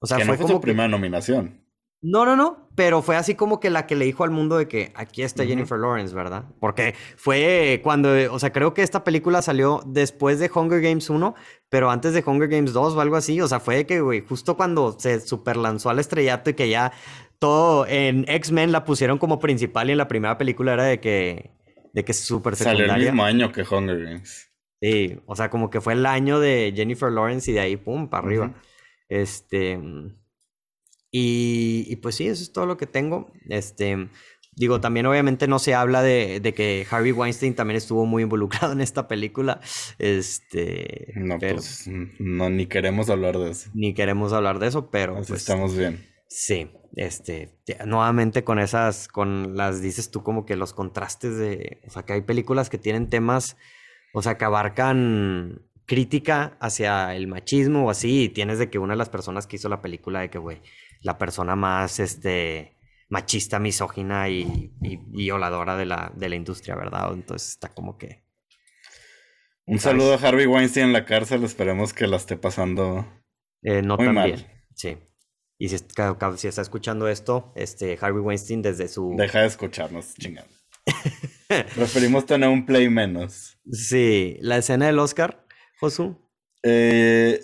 [0.00, 1.68] O sea, fue, como su primera nominación.
[2.00, 4.68] No, no, no, pero fue así como que la que le dijo al mundo de
[4.68, 6.44] que aquí está Jennifer Lawrence, ¿verdad?
[6.60, 11.34] Porque fue cuando, o sea, creo que esta película salió después de Hunger Games 1,
[11.68, 14.56] pero antes de Hunger Games 2 o algo así, o sea, fue que, güey, justo
[14.56, 16.92] cuando se super lanzó al estrellato y que ya
[17.38, 21.50] todo en X-Men la pusieron como principal y en la primera película era de que
[21.92, 22.86] de que es súper secundaria.
[22.86, 24.50] Salió el mismo año que Hunger Games.
[24.80, 28.08] Sí, o sea, como que fue el año de Jennifer Lawrence y de ahí, pum,
[28.08, 28.54] para arriba.
[29.08, 29.78] Este.
[31.10, 33.32] Y, y, pues sí, eso es todo lo que tengo.
[33.48, 34.08] Este.
[34.52, 38.72] Digo, también obviamente no se habla de, de, que Harvey Weinstein también estuvo muy involucrado
[38.72, 39.60] en esta película.
[39.98, 41.12] Este.
[41.16, 43.70] No, pues no, ni queremos hablar de eso.
[43.74, 45.14] Ni queremos hablar de eso, pero.
[45.14, 46.07] pues, estamos bien.
[46.28, 51.90] Sí, este, nuevamente con esas, con las dices tú como que los contrastes de, o
[51.90, 53.56] sea, que hay películas que tienen temas,
[54.12, 58.92] o sea, que abarcan crítica hacia el machismo o así, y tienes de que una
[58.92, 60.60] de las personas que hizo la película de que, güey,
[61.00, 62.76] la persona más, este,
[63.08, 64.74] machista, misógina y,
[65.06, 67.14] violadora de la, de la industria, ¿verdad?
[67.14, 68.22] Entonces está como que...
[69.64, 73.06] Un saludo a Harvey Weinstein en la cárcel, esperemos que la esté pasando
[73.62, 74.46] eh, no muy mal.
[74.74, 74.98] Sí.
[75.58, 79.14] Y si, si, está escuchando esto, este Harvey Weinstein desde su...
[79.16, 80.52] Deja de escucharnos, chingando.
[81.74, 83.58] Preferimos tener un play menos.
[83.70, 85.44] Sí, la escena del Oscar,
[85.80, 86.16] Josu.
[86.62, 87.40] Eh,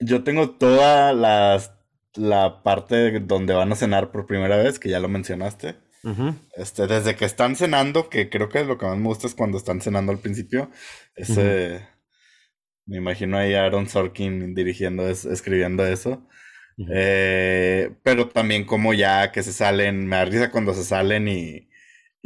[0.00, 5.08] yo tengo toda la parte donde van a cenar por primera vez, que ya lo
[5.08, 5.76] mencionaste.
[6.56, 9.58] este, desde que están cenando, que creo que lo que más me gusta es cuando
[9.58, 10.70] están cenando al principio.
[11.14, 11.86] Ese,
[12.86, 16.26] Me imagino ahí a Aaron Sorkin dirigiendo, escribiendo eso.
[16.78, 21.68] Eh, pero también como ya que se salen, me da risa cuando se salen y,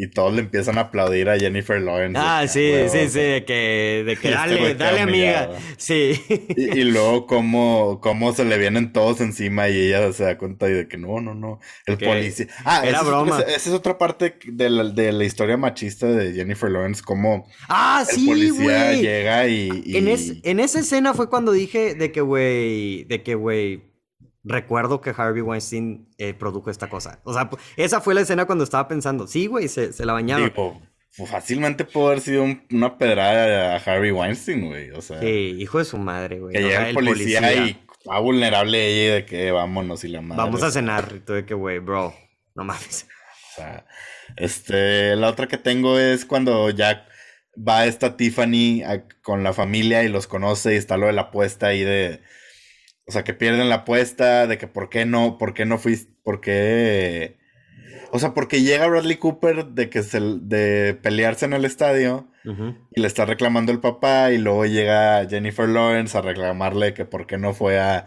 [0.03, 2.19] y todos le empiezan a aplaudir a Jennifer Lawrence.
[2.19, 5.51] Ah, sí, sí, sí, de que, de que este dale, dale amiga.
[5.77, 6.21] Sí.
[6.57, 10.89] Y, luego cómo, cómo se le vienen todos encima y ella se da cuenta de
[10.89, 11.61] que no, no, no.
[11.85, 12.47] El policía.
[12.65, 13.41] Ah, era broma.
[13.41, 18.03] esa es otra parte de la, de la, historia machista de Jennifer Lawrence, cómo ah,
[18.11, 19.69] el policía llega y.
[19.95, 23.90] En, en esa escena fue cuando dije de que, güey, de que, güey
[24.45, 27.21] recuerdo que Harvey Weinstein eh, produjo esta cosa.
[27.25, 30.45] O sea, esa fue la escena cuando estaba pensando, sí, güey, se, la bañaba.
[30.45, 30.81] Tipo,
[31.27, 34.91] fácilmente pudo haber sido una pedrada a Harvey Weinstein, güey.
[34.91, 36.55] O sea, sí, hijo de su madre, güey.
[36.55, 40.43] Que llega el, policía, y va vulnerable ella de que vámonos y la madre.
[40.43, 41.13] Vamos a cenar.
[41.17, 42.15] Y todo que, güey, bro,
[42.55, 43.07] no mames.
[43.51, 43.87] O sea,
[44.37, 47.07] este, la otra que tengo es cuando ya
[47.57, 48.83] va esta Tiffany
[49.23, 52.23] con la familia y los conoce y está lo de la apuesta ahí de
[53.11, 56.13] o sea, que pierden la apuesta de que por qué no, por qué no fuiste,
[56.23, 57.39] por qué...
[58.13, 63.01] O sea, porque llega Bradley Cooper de que se, de pelearse en el estadio y
[63.01, 67.37] le está reclamando el papá y luego llega Jennifer Lawrence a reclamarle que por qué
[67.37, 68.07] no fue a,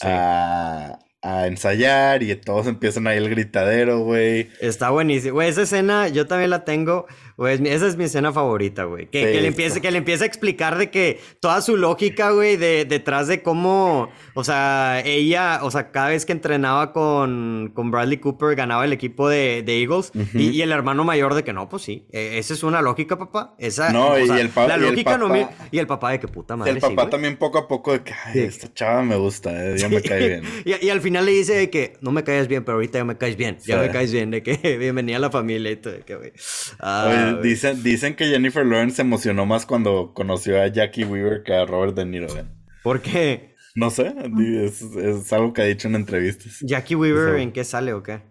[0.00, 4.48] a, a, ensayar y todos empiezan ahí el gritadero, güey.
[4.62, 5.34] Está buenísimo.
[5.34, 7.06] Güey, esa escena yo también la tengo.
[7.38, 9.06] Güey, esa es mi escena favorita, güey.
[9.06, 12.56] Que, que, le empiece, que le empiece a explicar de que toda su lógica, güey,
[12.56, 17.90] de, detrás de cómo, o sea, ella, o sea, cada vez que entrenaba con, con
[17.90, 21.68] Bradley Cooper ganaba el equipo de, de Eagles y, el hermano mayor de que no,
[21.68, 23.56] pues sí, e, esa es una lógica, papá.
[23.58, 25.48] Esa, no, y el La lógica no me...
[25.72, 26.70] Y el papá de que puta madre.
[26.70, 29.88] El papá también poco a poco de que, ay, esta chava me gusta, eh, ya
[29.88, 30.44] me cae bien.
[30.64, 33.04] y, y, al final le dice de que no me caes bien, pero ahorita ya
[33.04, 35.94] me caes bien, ya me caes bien, de que bienvenida a la familia y todo,
[35.94, 36.32] de que, güey.
[36.78, 41.54] Ah, Dicen, dicen que Jennifer Lawrence se emocionó más cuando conoció a Jackie Weaver que
[41.54, 42.28] a Robert De Niro.
[42.28, 42.44] ¿eh?
[42.84, 43.57] ¿Por qué?
[43.74, 44.14] No sé,
[44.64, 46.58] es, algo que ha dicho en entrevistas.
[46.62, 48.22] ¿Jackie Weaver en qué sale o qué?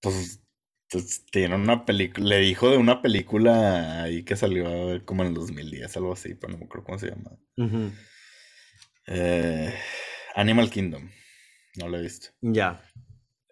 [0.00, 0.42] Pues,
[0.90, 5.34] pues tiene una película, le dijo de una película ahí que salió como en el
[5.34, 7.38] 2010, algo así, pero no me acuerdo cómo se llama.
[9.06, 9.74] Eh,
[10.34, 11.10] Animal Kingdom.
[11.76, 12.28] No lo he visto.
[12.40, 12.82] Ya.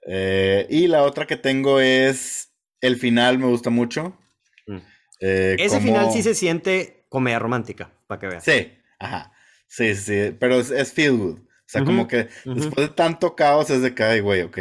[0.06, 2.52] Eh, y la otra que tengo es.
[2.80, 4.18] El final me gusta mucho.
[4.66, 4.78] Mm.
[5.20, 8.44] Eh, Ese final sí se siente comedia romántica, para que veas.
[8.44, 9.32] Sí, ajá.
[9.68, 11.38] Sí, sí, pero es, feel good.
[11.38, 14.58] O sea, como que después de tanto caos es de que, ay, güey, ok.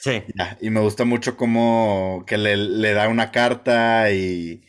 [0.00, 0.24] Sí.
[0.60, 4.64] y me gusta mucho como que le, da una carta y,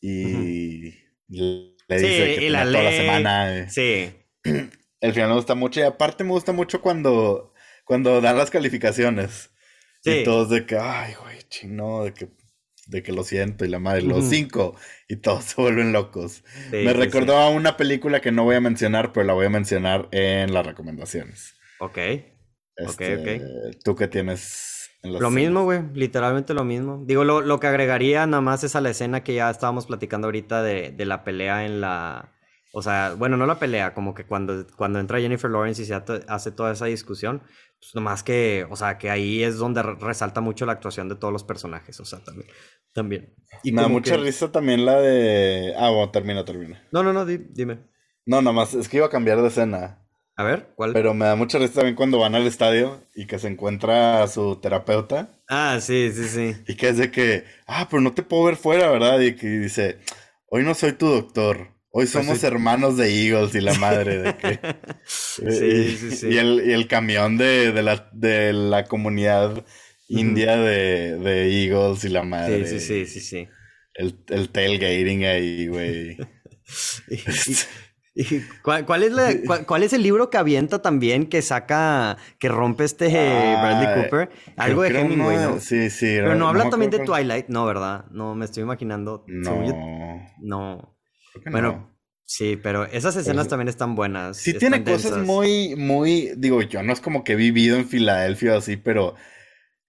[0.00, 0.94] y
[1.28, 3.58] le dice que la toda la semana.
[3.58, 3.70] Eh.
[3.70, 4.12] Sí.
[5.00, 7.52] El final me gusta mucho y aparte me gusta mucho cuando,
[7.84, 9.50] cuando dan las calificaciones.
[10.00, 10.10] Sí.
[10.10, 12.28] Y todos de que, ay, güey, chino, de que,
[12.86, 14.74] de que lo siento y la madre, los cinco
[15.08, 16.44] y todos se vuelven locos.
[16.70, 20.08] me recordó a una película que no voy a mencionar, pero la voy a mencionar
[20.10, 21.54] en las recomendaciones.
[21.78, 21.98] Ok.
[22.76, 23.82] Este, ok, ok.
[23.84, 24.90] ¿Tú qué tienes?
[25.02, 27.02] lo mismo, güey, literalmente lo mismo.
[27.04, 30.28] Digo, lo, lo, que agregaría nada más es a la escena que ya estábamos platicando
[30.28, 32.32] ahorita de, de la pelea en la...
[32.72, 35.94] O sea, bueno, no la pelea, como que cuando, cuando entra Jennifer Lawrence y se
[35.94, 37.42] hace toda esa discusión,
[37.82, 41.32] pues nomás que, o sea, que ahí es donde resalta mucho la actuación de todos
[41.32, 42.48] los personajes, o sea, también.
[42.92, 43.34] también.
[43.64, 45.74] Y me da mucha risa también la de...
[45.76, 46.80] Ah, bueno, termina, termina.
[46.92, 47.80] No, no, no, dime.
[48.24, 49.98] No, nada más, es que iba a cambiar de escena.
[50.36, 50.92] A ver, ¿cuál?
[50.92, 54.28] Pero me da mucha risa también cuando van al estadio y que se encuentra a
[54.28, 55.40] su terapeuta.
[55.48, 56.54] Ah, sí, sí, sí.
[56.68, 59.18] Y que es de que, ah, pero no te puedo ver fuera, ¿verdad?
[59.18, 59.98] Y que dice,
[60.46, 61.72] hoy no soy tu doctor.
[61.94, 64.58] Hoy pues somos hermanos de Eagles y la madre de que...
[65.04, 66.28] sí, sí, sí.
[66.28, 69.62] Y el, camión de, la, de la comunidad
[70.08, 72.66] india de, de, Eagles y la madre.
[72.66, 73.48] Sí, sí, sí, sí,
[73.94, 76.16] El, el tailgating ahí, güey.
[78.62, 79.12] cuál, es
[79.66, 84.30] cuál, es el libro que avienta también que saca, que rompe este Bradley Cooper?
[84.56, 85.60] Algo de Hemingway, ¿no?
[85.60, 86.06] Sí, sí.
[86.06, 88.06] Pero no, habla también de Twilight, no, ¿verdad?
[88.10, 89.26] No, me estoy imaginando.
[89.26, 89.62] No.
[90.40, 90.91] No.
[91.50, 94.36] Bueno, sí, pero esas escenas también están buenas.
[94.36, 96.32] Sí, tiene cosas muy, muy.
[96.36, 99.14] Digo, yo no es como que he vivido en Filadelfia o así, pero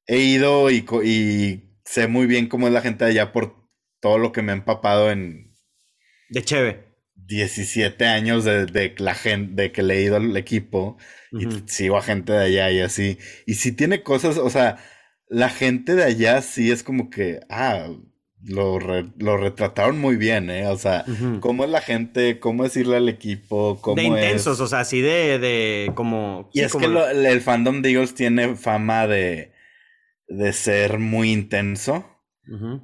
[0.07, 3.55] he ido y, y sé muy bien cómo es la gente allá por
[3.99, 5.53] todo lo que me he empapado en.
[6.29, 6.93] De Cheve.
[7.25, 10.97] 17 años de, la gente, de que he leído al equipo
[11.31, 13.17] y sigo a gente de allá y así.
[13.45, 14.77] Y si tiene cosas, o sea,
[15.27, 17.87] la gente de allá sí es como que, ah,
[18.45, 20.67] lo, lo retrataron muy bien, ¿eh?
[20.67, 21.05] O sea,
[21.39, 25.01] cómo es la gente, cómo es irle al equipo, cómo De intensos, o sea, así
[25.01, 26.49] de, de como...
[26.53, 29.53] Y es que el fandom de Eagles tiene fama de,
[30.27, 32.05] de ser muy intenso.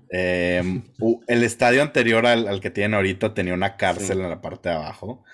[0.10, 0.84] Em,
[1.28, 5.26] el estadio anterior al, que tienen ahorita tenía una cárcel en la parte de abajo.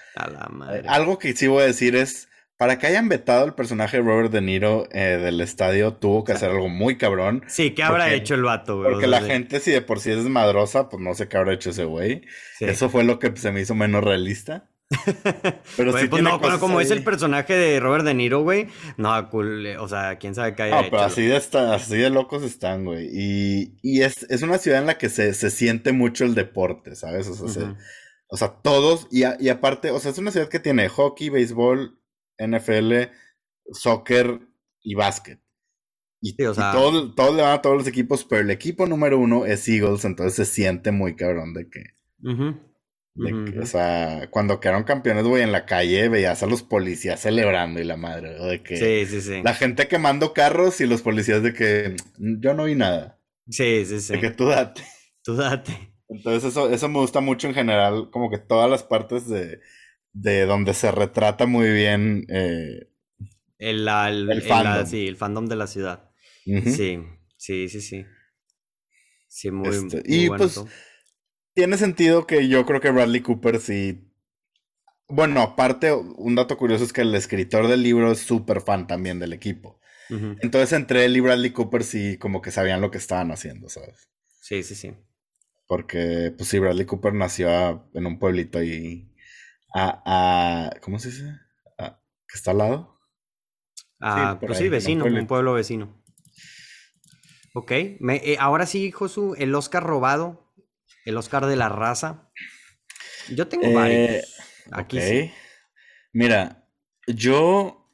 [0.72, 2.28] Eh, algo que sí voy a decir es,
[2.58, 6.32] para que hayan vetado el personaje de Robert De Niro eh, del estadio, tuvo que
[6.32, 7.44] hacer algo muy cabrón.
[7.48, 10.90] Sí, ¿qué habrá hecho el vato, Porque la gente, si de por sí es desmadrosa,
[10.90, 12.22] pues no sé qué habrá hecho ese güey.
[12.60, 14.70] Eso fue lo que se me hizo menos realista.
[15.78, 18.68] Pero pues no, como es el personaje de Robert De Niro, güey.
[18.98, 19.66] No, cool.
[19.80, 23.10] O sea, quién sabe qué haya No, pero así de, así de locos están, güey.
[23.12, 27.28] Y, es, una ciudad en la que se, siente mucho el deporte, ¿sabes?
[27.28, 29.08] O sea, todos.
[29.12, 32.00] Y, aparte, o sea, es una ciudad que tiene hockey, béisbol,
[32.38, 33.12] NFL,
[33.72, 34.40] soccer
[34.82, 35.40] y básquet.
[36.22, 40.06] Y, todos le van a todos los equipos, pero el equipo número uno es Eagles,
[40.06, 41.84] entonces se siente muy cabrón de que.
[43.62, 47.84] O sea, cuando quedaron campeones, güey, en la calle veías a los policías celebrando y
[47.84, 49.42] la madre, de que sí, sí, sí.
[49.44, 53.20] la gente quemando carros y los policías de que yo no vi nada.
[53.48, 54.14] Sí, sí, sí.
[54.14, 54.82] De que tú date.
[55.24, 55.96] Tú date.
[56.10, 59.60] Entonces eso, eso me gusta mucho en general, como que todas las partes de,
[60.16, 62.88] de donde se retrata muy bien eh,
[63.60, 64.86] el, el, fandom.
[64.86, 66.10] sí, el fandom de la ciudad.
[66.46, 67.00] Sí,
[67.38, 68.06] sí, sí, sí.
[69.28, 70.64] Sí, muy, este, y pues
[71.54, 74.10] tiene sentido que yo creo que Bradley Cooper sí.
[75.08, 79.20] Bueno, aparte, un dato curioso es que el escritor del libro es súper fan también
[79.20, 79.80] del equipo.
[80.10, 84.08] Entonces, entre él y Bradley Cooper sí como que sabían lo que estaban haciendo, ¿sabes?
[84.40, 84.94] Sí, sí, sí.
[85.68, 89.12] Porque, pues sí, Bradley Cooper nació en un pueblito ahí.
[89.78, 91.40] A, ¿Cómo se dice?
[91.78, 93.00] ¿Que está al lado?
[94.00, 96.02] Ah, pues sí, vecino, un, pueblo vecino.
[97.54, 100.46] Ok, eh, ahora sí, Josu, el Oscar robado
[101.06, 102.30] el Oscar de la raza.
[103.30, 104.10] Yo tengo varios.
[104.10, 104.24] Eh,
[104.72, 105.32] aquí sí.
[106.12, 106.68] Mira,
[107.08, 107.90] yo.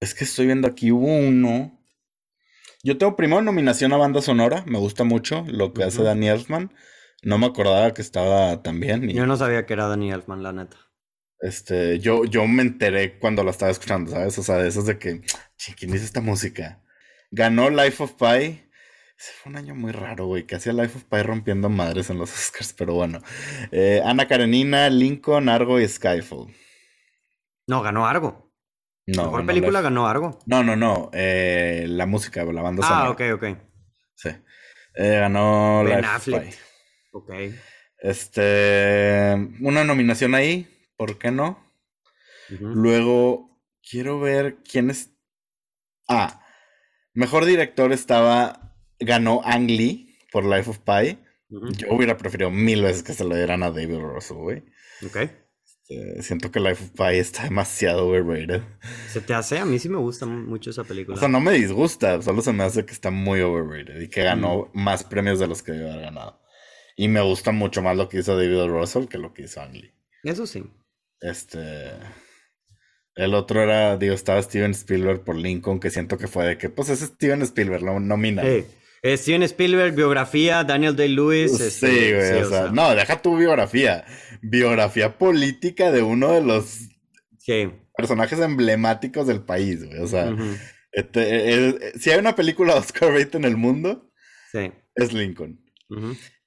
[0.00, 1.80] Es que estoy viendo aquí uno.
[2.82, 4.64] Yo tengo primero nominación a banda sonora.
[4.66, 6.74] Me gusta mucho lo que hace Danny Elfman.
[7.24, 9.08] No me acordaba que estaba tan bien.
[9.08, 10.76] Yo no sabía que era Danny Elfman, la neta.
[11.40, 14.38] Este, yo, yo me enteré cuando la estaba escuchando, ¿sabes?
[14.38, 15.20] O sea, de esas de que,
[15.76, 16.82] ¿quién dice esta música?
[17.30, 18.64] Ganó Life of Pi
[19.18, 22.18] ese fue un año muy raro, güey, que hacía Life of Pi rompiendo madres en
[22.18, 23.20] los Oscars, pero bueno.
[23.70, 26.52] Eh, Ana Karenina, Lincoln, Argo y Skyfall.
[27.66, 28.52] No, ganó algo.
[29.06, 29.24] No.
[29.24, 30.38] Mejor película ganó algo.
[30.46, 31.10] No, no, no.
[31.12, 33.06] Eh, la música, la banda sonora.
[33.06, 33.44] Ah, ok, ok.
[34.14, 34.30] Sí.
[34.94, 36.54] Eh, ganó Ben Affleck.
[37.14, 37.30] Ok.
[37.98, 39.34] Este.
[39.60, 40.68] Una nominación ahí.
[40.96, 41.64] ¿Por qué no?
[42.48, 45.10] Luego, quiero ver quién es.
[46.08, 46.44] Ah.
[47.12, 48.76] Mejor director estaba.
[48.98, 51.18] Ganó Ang Lee por Life of Pi.
[51.48, 54.64] Yo hubiera preferido mil veces que se lo dieran a David Russell, güey.
[55.06, 55.16] Ok.
[55.64, 58.62] Este, siento que Life of Pi está demasiado overrated.
[59.08, 59.58] ¿Se te hace?
[59.58, 61.16] A mí sí me gusta mucho esa película.
[61.16, 64.22] O sea, no me disgusta, solo se me hace que está muy overrated y que
[64.22, 66.43] ganó más premios de los que debió haber ganado.
[66.96, 69.74] Y me gusta mucho más lo que hizo David Russell que lo que hizo Ang
[69.74, 69.94] Lee.
[70.22, 70.64] Eso sí.
[71.20, 71.90] Este.
[73.16, 76.68] El otro era, digo, estaba Steven Spielberg por Lincoln, que siento que fue de que,
[76.68, 78.42] pues es Steven Spielberg, lo nomina.
[78.42, 78.66] Sí.
[79.16, 81.56] Steven Spielberg, biografía, Daniel Day-Lewis.
[81.58, 84.04] Sí, este, güey, o, sea, no, deja tu biografía.
[84.40, 86.88] Biografía política de uno de los
[87.96, 89.98] personajes emblemáticos del país, güey.
[90.00, 90.34] O sea,
[90.90, 94.10] este, eh, eh, si hay una película Oscar Rate en el mundo,
[94.94, 95.62] es Lincoln.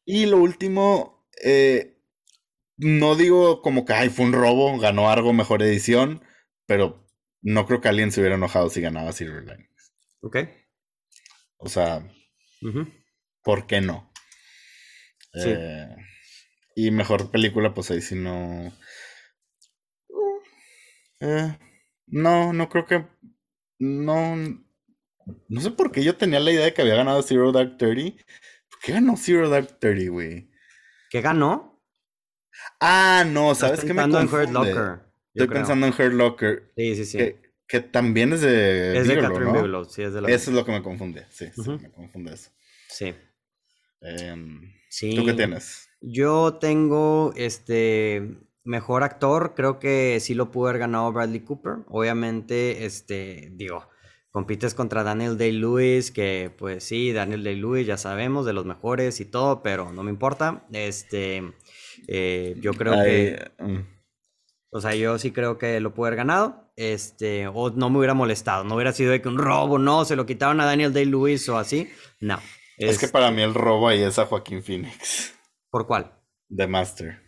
[0.10, 2.02] Y lo último, eh,
[2.78, 6.24] no digo como que ay, fue un robo, ganó algo mejor edición,
[6.66, 7.06] pero
[7.42, 9.92] no creo que alguien se hubiera enojado si ganaba Silver Linings.
[10.22, 10.38] Ok.
[11.58, 12.10] O sea,
[13.44, 14.12] ¿Por qué no?
[15.34, 15.88] Eh,
[16.74, 18.74] y mejor película, pues ahí sí no.
[21.20, 21.58] Eh,
[22.08, 23.06] no, no creo que.
[23.80, 24.38] No.
[25.50, 28.18] No sé por qué yo tenía la idea de que había ganado Zero Dark Thirty.
[28.78, 30.50] ¿Por qué ganó Zero Dark Thirty, güey?
[31.10, 31.82] ¿Qué ganó?
[32.80, 34.20] Ah, no, ¿sabes qué me confunde?
[34.22, 35.00] En Hurt Locker,
[35.34, 36.72] Estoy pensando en Hurt Locker.
[36.76, 37.36] Sí, sí, sí.
[37.68, 38.98] Que también es de.
[38.98, 40.30] Es de Catherine Bigelow, sí, es de la.
[40.30, 42.52] Eso es lo que me confunde, sí, sí, me confunde eso.
[42.88, 43.14] Sí.
[44.02, 45.16] Em, sí.
[45.16, 45.90] ¿Tú qué tienes?
[46.02, 48.38] Yo tengo este.
[48.64, 51.86] Mejor actor, creo que sí lo pudo haber ganado Bradley Cooper.
[51.88, 53.88] Obviamente, este, digo,
[54.38, 59.26] compites contra Daniel Day-Lewis, que pues sí, Daniel Day-Lewis ya sabemos, de los mejores y
[59.26, 60.68] todo, pero no me importa.
[60.72, 61.42] Este,
[62.08, 63.52] eh, yo creo que...
[63.58, 63.80] Mm.
[64.70, 68.14] O sea, yo sí creo que lo pudo haber ganado este, o no me hubiera
[68.14, 71.50] molestado, no hubiera sido de que un robo, no, se lo quitaron a Daniel Day-Lewis
[71.50, 72.40] o así, no.
[72.78, 75.34] Es, que para mí el robo ahí es a Joaquín Phoenix.
[75.72, 76.14] ¿Por cuál?
[76.56, 77.27] The Master.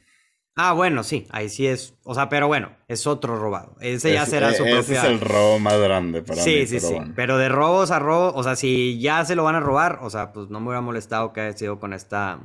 [0.61, 3.77] Ah, bueno, sí, ahí sí es, o sea, pero bueno, es otro robado.
[3.79, 4.79] Ese ya será su propio.
[4.79, 6.67] Ese es el robo más grande para sí, mí.
[6.67, 6.95] Sí, sí, sí.
[7.15, 10.09] Pero de robos a robo, o sea, si ya se lo van a robar, o
[10.09, 12.41] sea, pues no me hubiera molestado que haya sido con esta,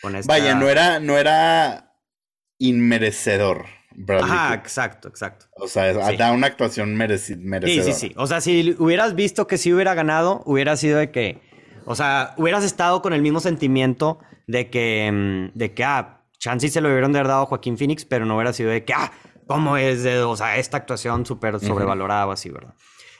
[0.00, 0.32] con esta.
[0.32, 1.94] Vaya, no era, no era
[2.58, 3.66] inmerecedor.
[4.08, 5.46] Ajá, exacto, exacto.
[5.52, 7.38] O sea, da una actuación merecida.
[7.64, 8.12] Sí, sí, sí.
[8.16, 11.40] O sea, si hubieras visto que sí hubiera ganado, hubiera sido de que,
[11.84, 16.68] o sea, hubieras estado con el mismo sentimiento de que, mm, de que, ah, chance
[16.68, 19.12] se lo hubieran dado a Joaquín Phoenix, pero no hubiera sido de que, ah,
[19.46, 22.74] ¿cómo es de, o sea, esta actuación súper sobrevalorada o así, ¿verdad?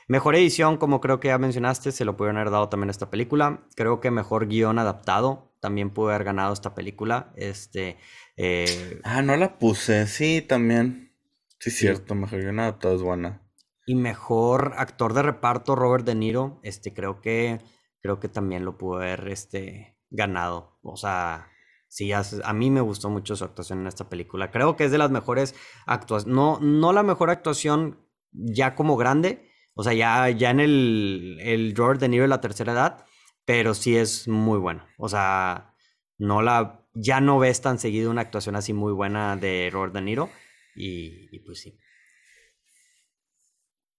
[0.09, 3.11] Mejor edición, como creo que ya mencionaste, se lo pudieron haber dado también a esta
[3.11, 3.65] película.
[3.77, 7.33] Creo que mejor guion adaptado también pudo haber ganado esta película.
[7.37, 7.97] Este,
[8.37, 11.15] eh, ah, no la puse, sí, también.
[11.61, 13.41] Sí, cierto, mejor guion adaptado es buena.
[13.87, 17.61] Y mejor actor de reparto, Robert De Niro, este, creo que,
[18.01, 20.81] creo que también lo pudo haber, este, ganado.
[20.83, 21.52] O sea,
[21.93, 24.51] sí, a, mí me gustó mucho su actuación en esta película.
[24.51, 27.99] Creo que es de las mejores actuaciones, no, no la mejor actuación
[28.31, 32.41] ya como grande, o sea, ya, ya en el, el Robert De Niro de la
[32.41, 33.05] tercera edad,
[33.45, 34.87] pero sí es muy bueno.
[34.97, 35.75] O sea,
[36.17, 40.01] no la, ya no ves tan seguido una actuación así muy buena de Robert De
[40.01, 40.31] Niro
[40.75, 41.79] y, pues sí.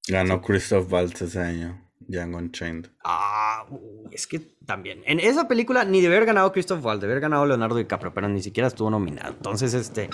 [0.07, 2.89] Ganó Christoph Waltz ese año, Django Unchained.
[3.03, 3.65] Ah,
[4.11, 5.01] es que también.
[5.05, 8.27] En esa película ni debe haber ganado Christoph Waltz, debe haber ganado Leonardo DiCaprio, pero
[8.29, 9.33] ni siquiera estuvo nominado.
[9.33, 10.09] Entonces, este.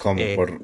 [0.00, 0.20] ¿Cómo?
[0.20, 0.60] Eh, por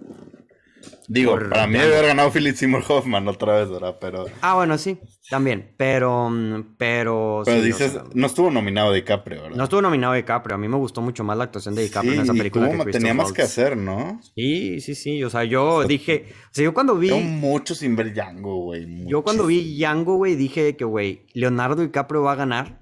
[1.06, 3.96] Digo, para mí debe haber ganado Philip Seymour Hoffman otra vez, ¿verdad?
[4.00, 4.26] Pero...
[4.40, 4.98] Ah, bueno, sí,
[5.28, 5.74] también.
[5.76, 6.32] Pero,
[6.78, 7.42] pero...
[7.44, 9.56] Pero dices, no, estuvo nominado DiCaprio, ¿verdad?
[9.56, 10.54] No estuvo nominado DiCaprio.
[10.54, 12.70] A mí me gustó mucho más la actuación de DiCaprio en esa película.
[12.84, 14.20] que tenía más que hacer, ¿no?
[14.34, 15.22] Sí, sí, sí.
[15.24, 16.26] O sea, yo dije...
[16.46, 17.08] O sea, yo cuando vi...
[17.08, 19.06] Tengo mucho sin ver Django, güey.
[19.06, 22.80] Yo cuando vi Django, güey, dije que, güey, Leonardo DiCaprio va a ganar.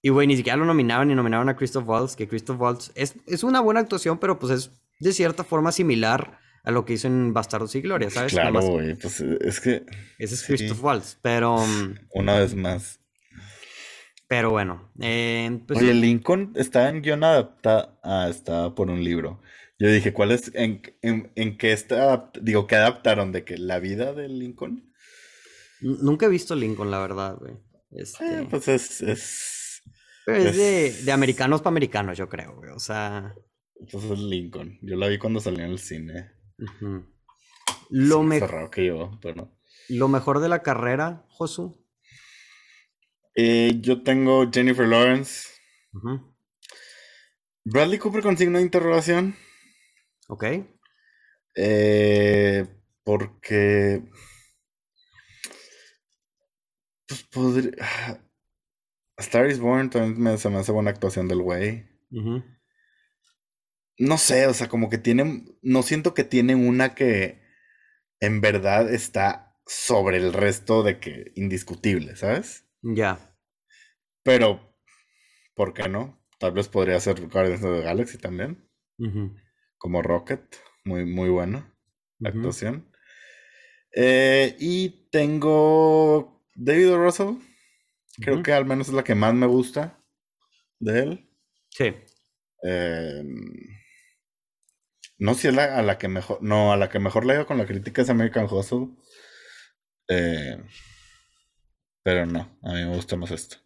[0.00, 2.16] Y, güey, ni siquiera lo nominaban ni nominaban a Christoph Waltz.
[2.16, 6.38] Que Christoph Waltz es, es una buena actuación, pero pues es de cierta forma similar
[6.64, 8.32] a lo que hizo en Bastardos y Gloria, ¿sabes?
[8.32, 9.84] Claro, güey, pues es que...
[10.18, 11.58] Ese es Christoph Waltz, pero...
[11.58, 13.00] Mm, Una vez más.
[14.28, 14.92] Pero bueno.
[15.00, 17.98] Eh, pues Oye, Lincoln está en guion adaptado.
[18.02, 19.40] Ah, está por un libro.
[19.78, 20.52] Yo dije, ¿cuál es?
[20.54, 22.30] ¿En, en, qué está?
[22.40, 23.32] Digo, ¿qué adaptaron?
[23.32, 24.92] ¿De que la vida de Lincoln?
[25.80, 27.54] Nunca he visto Lincoln, la verdad, güey.
[27.92, 28.42] Este...
[28.42, 29.00] Eh, pues es.
[29.00, 29.82] Es,
[30.26, 32.70] es, de, de, americanos para americanos, yo creo, güey.
[32.70, 33.34] O sea.
[33.90, 34.78] Pues es Lincoln.
[34.82, 36.32] Yo la vi cuando salió en el cine.
[37.90, 38.28] Lo,
[38.70, 38.92] que
[39.88, 41.82] lo mejor de la carrera, Josu.
[43.34, 45.48] Eh, yo tengo Jennifer Lawrence.
[47.64, 49.36] Bradley Cooper con signo de interrogación.
[50.28, 50.44] Ok.
[51.54, 52.66] Eh,
[53.04, 54.02] porque.
[57.06, 57.72] Pues podría.
[59.18, 61.88] Star is Born también me, se me hace buena actuación del güey.
[63.98, 65.58] No sé, o sea, como que tienen.
[65.62, 67.42] No siento que tienen una que
[68.20, 72.64] en verdad está sobre el resto de que indiscutible, ¿sabes?
[72.82, 73.36] Ya.
[74.22, 74.76] Pero,
[75.54, 76.24] ¿por qué no?
[76.38, 78.68] Tal vez podría ser Guardians of the Galaxy también.
[79.76, 80.56] Como Rocket.
[80.84, 81.74] Muy, muy buena
[82.24, 82.90] actuación.
[83.94, 87.34] Eh, y tengo David Russell.
[88.20, 90.02] Creo que al menos es la que más me gusta
[90.80, 91.30] de él.
[91.70, 91.94] Sí.
[92.62, 93.77] Em,
[95.18, 96.38] no sé si es la, a la que mejor.
[96.42, 98.88] No, a la que mejor le digo con la crítica es American Hustle.
[100.08, 100.56] Eh,
[102.02, 103.56] pero no, a mí me gusta más esto.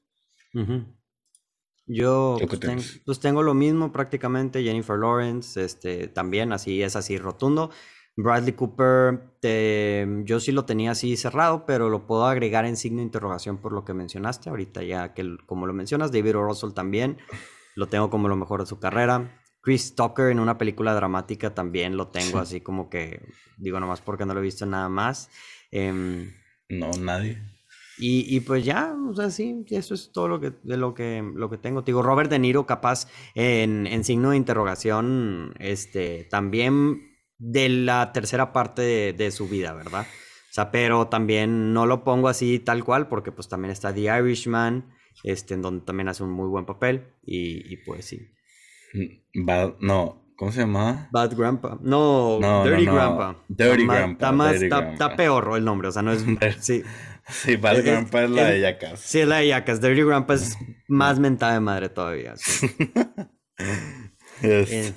[1.86, 7.70] Yo pues, pues, tengo lo mismo prácticamente, Jennifer Lawrence, este, también así es así rotundo.
[8.16, 9.20] Bradley Cooper,
[10.24, 13.72] yo sí lo tenía así cerrado, pero lo puedo agregar en signo de interrogación por
[13.72, 16.42] lo que mencionaste ahorita, ya que como lo mencionas, David o.
[16.42, 17.18] Russell también
[17.74, 19.41] lo tengo como lo mejor de su carrera.
[19.62, 23.20] Chris Tucker en una película dramática también lo tengo así como que,
[23.56, 25.30] digo nomás porque no lo he visto nada más.
[25.70, 26.32] Em,
[26.68, 27.40] no, nadie.
[28.04, 31.48] Y, pues ya, o sea, sí, eso es todo lo que, de lo que, lo
[31.48, 31.82] que tengo.
[31.82, 33.06] digo, Robert De Niro capaz
[33.36, 40.06] en, en signo de interrogación, este, también de la tercera parte de, su vida, ¿verdad?
[40.50, 44.18] O sea, pero también no lo pongo así tal cual porque pues también está The
[44.18, 44.92] Irishman,
[45.24, 48.30] este, en donde también hace un muy buen papel y, pues sí.
[48.92, 51.08] Mm, no, ¿cómo se llama?
[51.12, 51.78] Bad Grandpa.
[51.80, 53.36] No, Dirty Grandpa.
[53.48, 54.52] Dirty Grandpa.
[54.52, 56.24] Está, peor el nombre, o sea, no es...
[56.60, 56.82] sí.
[57.28, 59.00] Sí, Bad Grandpa es, la de Yacas.
[59.00, 59.80] Sí, es la de Yacas.
[59.80, 62.34] Dirty Grandpa es más mentada de madre todavía.
[62.36, 62.68] Sí.
[64.44, 64.92] Eh,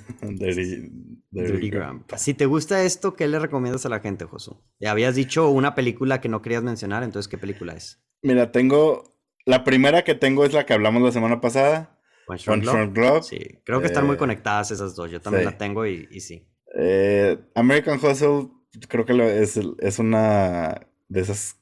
[2.16, 4.60] si te gusta esto, ¿qué le recomiendas a la gente, Josu?
[4.80, 8.02] Ya habías dicho una película que no querías mencionar, entonces, ¿qué película es?
[8.22, 9.16] Mira, tengo.
[9.44, 11.95] La primera que tengo es la que hablamos la semana pasada.
[12.26, 13.22] One Glove.
[13.22, 15.10] Sí, creo que están muy eh, conectadas esas dos.
[15.10, 16.48] Yo también la tengo y, sí.
[16.78, 18.48] Eh, American Hustle,
[18.88, 21.56] creo que es, es una de esas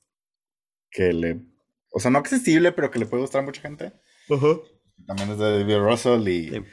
[0.90, 1.40] que le.
[1.90, 3.92] O sea, no accesible, pero que le puede gustar a mucha gente.
[5.06, 6.64] También es de David Russell y.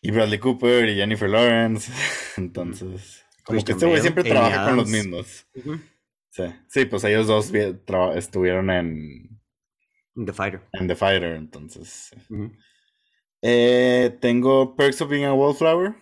[0.00, 1.92] Y Bradley Cooper y Jennifer Lawrence.
[2.36, 5.46] Entonces, como que este güey siempre trabaja con los mismos.
[6.30, 6.44] sí.
[6.68, 7.52] sí, pues ellos dos
[8.14, 9.40] estuvieron en...
[10.14, 10.60] The Fighter.
[10.72, 12.10] En The Fighter, entonces.
[13.42, 15.94] Eh, tengo Perks of Being a Wallflower.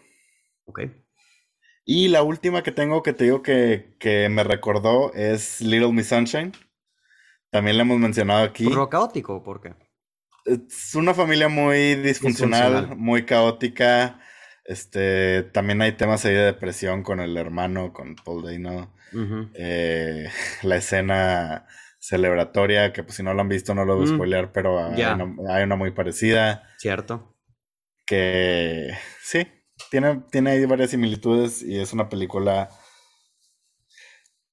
[0.66, 0.80] Ok.
[1.84, 6.09] Y la última que tengo que te digo que, que me recordó es Little Miss
[6.09, 6.53] Sunshine.
[7.51, 8.64] También la hemos mencionado aquí.
[8.64, 9.74] ¿Por lo caótico por qué?
[10.47, 14.20] es una familia muy disfuncional, muy caótica.
[14.64, 18.93] Este, también hay temas ahí de depresión con el hermano, con Paul Dano.
[19.55, 20.28] Eh,
[20.62, 21.66] la escena
[22.07, 24.15] celebratoria, que pues si no lo han visto no lo voy a mm.
[24.15, 26.63] spoilear, pero hay, una, muy parecida.
[26.79, 27.37] Cierto.
[28.07, 28.91] Que
[29.23, 29.49] sí,
[29.91, 32.71] tiene, tiene ahí varias similitudes y es una película...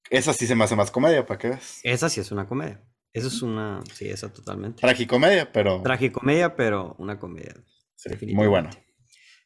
[0.10, 1.80] Esa sí se me hace más comedia, ¿para qué ves?
[1.84, 2.84] Esa sí es una comedia.
[3.14, 4.82] Eso es una, sí, esa totalmente.
[4.82, 5.82] Tragicomedia, pero.
[5.84, 7.54] Tragicomedia, pero una comedia.
[7.96, 8.72] Sí, muy buena.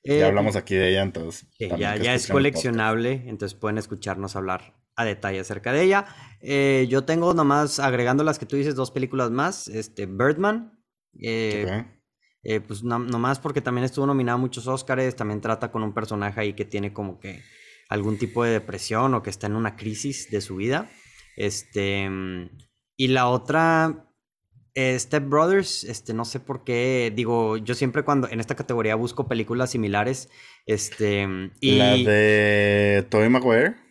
[0.04, 1.48] ya eh, hablamos aquí de ella, entonces.
[1.60, 6.06] ya, ya es coleccionable, entonces pueden escucharnos hablar a detalle acerca de ella.
[6.42, 9.68] Eh, yo tengo nomás, agregando las que tú dices, dos películas más.
[9.70, 10.78] Este, Birdman.
[12.44, 16.40] Eh, pues nomás porque también estuvo nominada a muchos Oscars, también trata con un personaje
[16.40, 17.44] ahí que tiene como que
[17.90, 20.90] algún tipo de depresión o que está en una crisis de su vida.
[21.36, 22.10] Este,
[22.96, 24.14] y la otra,
[24.76, 28.96] eh, Step Brothers, este, no sé por qué, digo, yo siempre cuando en esta categoría
[28.96, 30.30] busco películas similares,
[30.66, 31.28] este,
[31.60, 31.78] y...
[31.78, 33.87] ¿La de Tobey Maguire?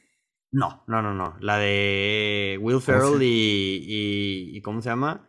[0.52, 5.28] No, no, no, no, la de Will Ferrell y, y, ¿cómo se llama?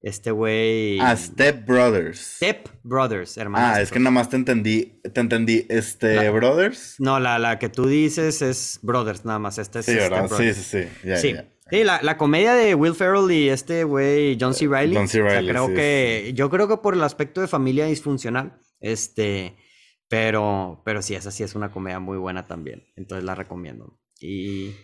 [0.00, 0.98] Este güey...
[1.00, 2.36] Ah, Step Brothers.
[2.36, 3.74] Step Brothers, hermano.
[3.74, 6.96] Ah, es que nada más te entendí, te entendí, este, Brothers.
[6.98, 10.28] No, la, la que tú dices es Brothers, nada más, este es Sí, ¿verdad?
[10.36, 11.34] Sí, sí, sí, ya, sí.
[11.68, 14.68] Sí, la, la, comedia de Will Ferrell y este güey John C.
[14.68, 14.94] Reilly.
[14.94, 15.20] John C.
[15.20, 15.48] Reilly.
[15.48, 19.56] creo que, yo creo que por el aspecto de familia disfuncional, este,
[20.08, 22.86] pero, pero sí, esa sí es una comedia muy buena también.
[22.94, 23.98] Entonces la recomiendo.
[24.20, 24.74] Y,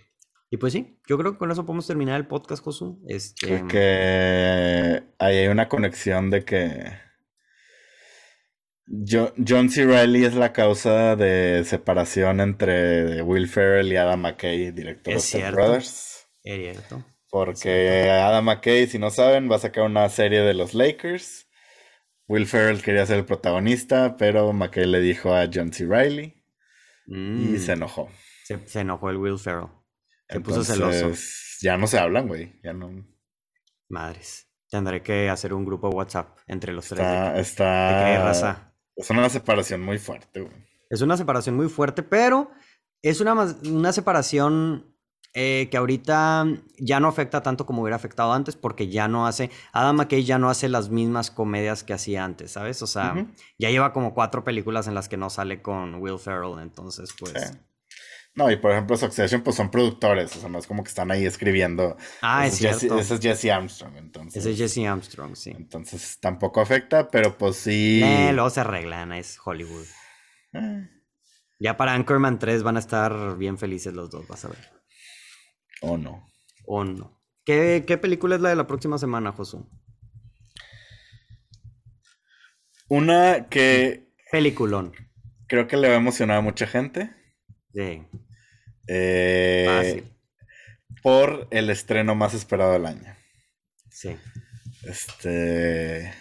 [0.50, 3.02] y pues sí, yo creo que con eso podemos terminar el podcast, Josu.
[3.08, 3.64] Este...
[3.68, 6.92] Que ahí hay una conexión de que
[8.86, 9.86] John C.
[9.86, 15.54] Reilly es la causa de separación entre Will Ferrell y Adam McKay, director de Step
[15.54, 16.28] Brothers.
[16.42, 17.04] Es cierto.
[17.30, 21.48] Porque Adam McKay, si no saben, va a sacar una serie de los Lakers.
[22.28, 25.86] Will Ferrell quería ser el protagonista, pero McKay le dijo a John C.
[25.86, 26.44] Reilly
[27.06, 27.58] y mm.
[27.58, 28.10] se enojó.
[28.66, 29.68] Se, enojó el Will Ferrell.
[30.28, 31.12] Se puso celoso.
[31.60, 32.58] Ya no se hablan, güey.
[32.62, 32.90] Ya no.
[33.88, 34.48] Madres.
[34.70, 37.00] Tendré que hacer un grupo WhatsApp entre los tres.
[37.38, 38.74] está...
[38.96, 40.52] Es una separación muy fuerte, güey.
[40.90, 42.50] Es una separación muy fuerte, pero
[43.02, 43.34] es una,
[43.64, 44.92] una separación
[45.34, 46.44] eh, que ahorita
[46.78, 50.38] ya no afecta tanto como hubiera afectado antes, porque ya no hace, Adam McKay ya
[50.38, 52.82] no hace las mismas comedias que hacía antes, ¿sabes?
[52.82, 53.14] O sea,
[53.58, 57.58] ya lleva como cuatro películas en las que no sale con Will Ferrell, entonces pues...
[58.34, 61.10] No, y por ejemplo, Succession, pues son productores, o sea, no es como que están
[61.10, 61.98] ahí escribiendo.
[62.22, 62.98] Ah, es cierto.
[62.98, 64.44] ese es Jesse Armstrong, entonces.
[64.44, 65.50] Ese es Jesse Armstrong, sí.
[65.50, 68.00] Entonces tampoco afecta, pero pues sí.
[68.02, 69.86] Eh, luego se arreglan, es Hollywood.
[70.54, 70.88] Eh.
[71.60, 74.70] Ya para Anchorman 3 van a estar bien felices los dos, vas a ver.
[75.82, 76.26] O no.
[76.64, 77.20] O no.
[77.44, 79.68] ¿Qué, qué película es la de la próxima semana, Josu?
[82.88, 84.10] Una que.
[84.30, 84.92] Peliculón.
[85.48, 87.21] Creo que le va a emocionar a mucha gente.
[87.74, 88.02] Sí.
[88.88, 90.04] Eh,
[91.02, 93.16] por el estreno más esperado del año.
[93.90, 94.16] Sí.
[94.84, 96.12] Este.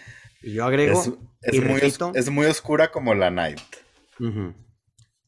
[0.42, 1.00] Y yo agrego.
[1.42, 1.82] Es, muy,
[2.16, 3.60] es muy, oscura como la Night.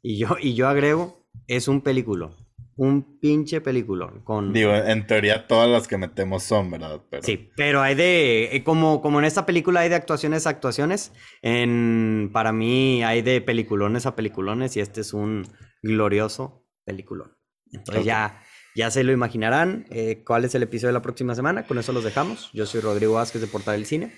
[0.02, 2.36] y, yo, y yo agrego, es un película.
[2.76, 4.12] Un pinche película.
[4.24, 4.52] Con...
[4.52, 7.02] Digo, en teoría todas las que metemos son, ¿verdad?
[7.22, 8.56] Sí, pero hay de.
[8.56, 11.12] Eh, como, como en esta película hay de actuaciones a actuaciones,
[11.42, 15.44] en, para mí hay de peliculones a peliculones y este es un
[15.84, 17.38] glorioso peliculón.
[17.72, 18.42] Entonces ya,
[18.76, 21.66] ya se lo imaginarán eh, cuál es el episodio de la próxima semana.
[21.66, 22.50] Con eso los dejamos.
[22.54, 24.14] Yo soy Rodrigo Vázquez de Portal del Cine.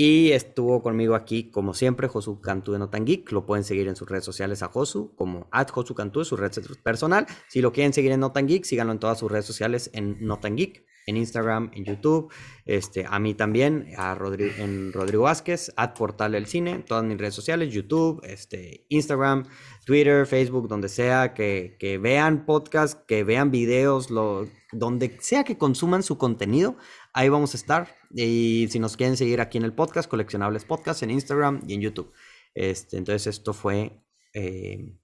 [0.00, 3.32] Y estuvo conmigo aquí, como siempre, Josu Cantú de Notan Geek.
[3.32, 6.52] Lo pueden seguir en sus redes sociales a Josu, como at Josu Cantú, su red
[6.84, 7.26] personal.
[7.48, 10.54] Si lo quieren seguir en Notan Geek, síganlo en todas sus redes sociales en Notan
[10.54, 12.30] Geek en Instagram, en YouTube,
[12.66, 14.14] este, a mí también, a
[14.58, 19.46] en Rodrigo Vázquez, at Portal del Cine, todas mis redes sociales, YouTube, este, Instagram,
[19.86, 25.56] Twitter, Facebook, donde sea, que, que vean podcast, que vean videos, lo, donde sea que
[25.56, 26.76] consuman su contenido,
[27.18, 27.96] ahí vamos a estar.
[28.14, 31.80] Y si nos quieren seguir aquí en el podcast, Coleccionables Podcast, en Instagram y en
[31.80, 32.12] YouTube.
[32.54, 34.00] Este, entonces esto fue
[34.34, 34.96] eh,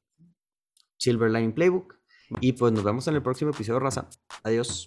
[0.96, 1.96] Silver Line Playbook.
[2.40, 4.08] Y pues nos vemos en el próximo episodio, Raza.
[4.44, 4.86] Adiós.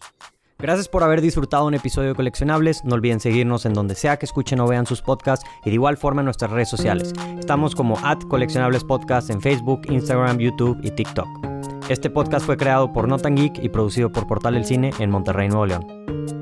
[0.58, 2.84] Gracias por haber disfrutado un episodio de Coleccionables.
[2.86, 5.98] No olviden seguirnos en donde sea que escuchen o vean sus podcasts y de igual
[5.98, 7.14] forma en nuestras redes sociales.
[7.38, 11.28] Estamos como at Coleccionables Podcast en Facebook, Instagram, YouTube y TikTok.
[11.90, 15.50] Este podcast fue creado por Notan Geek y producido por Portal del Cine en Monterrey,
[15.50, 16.37] Nuevo León.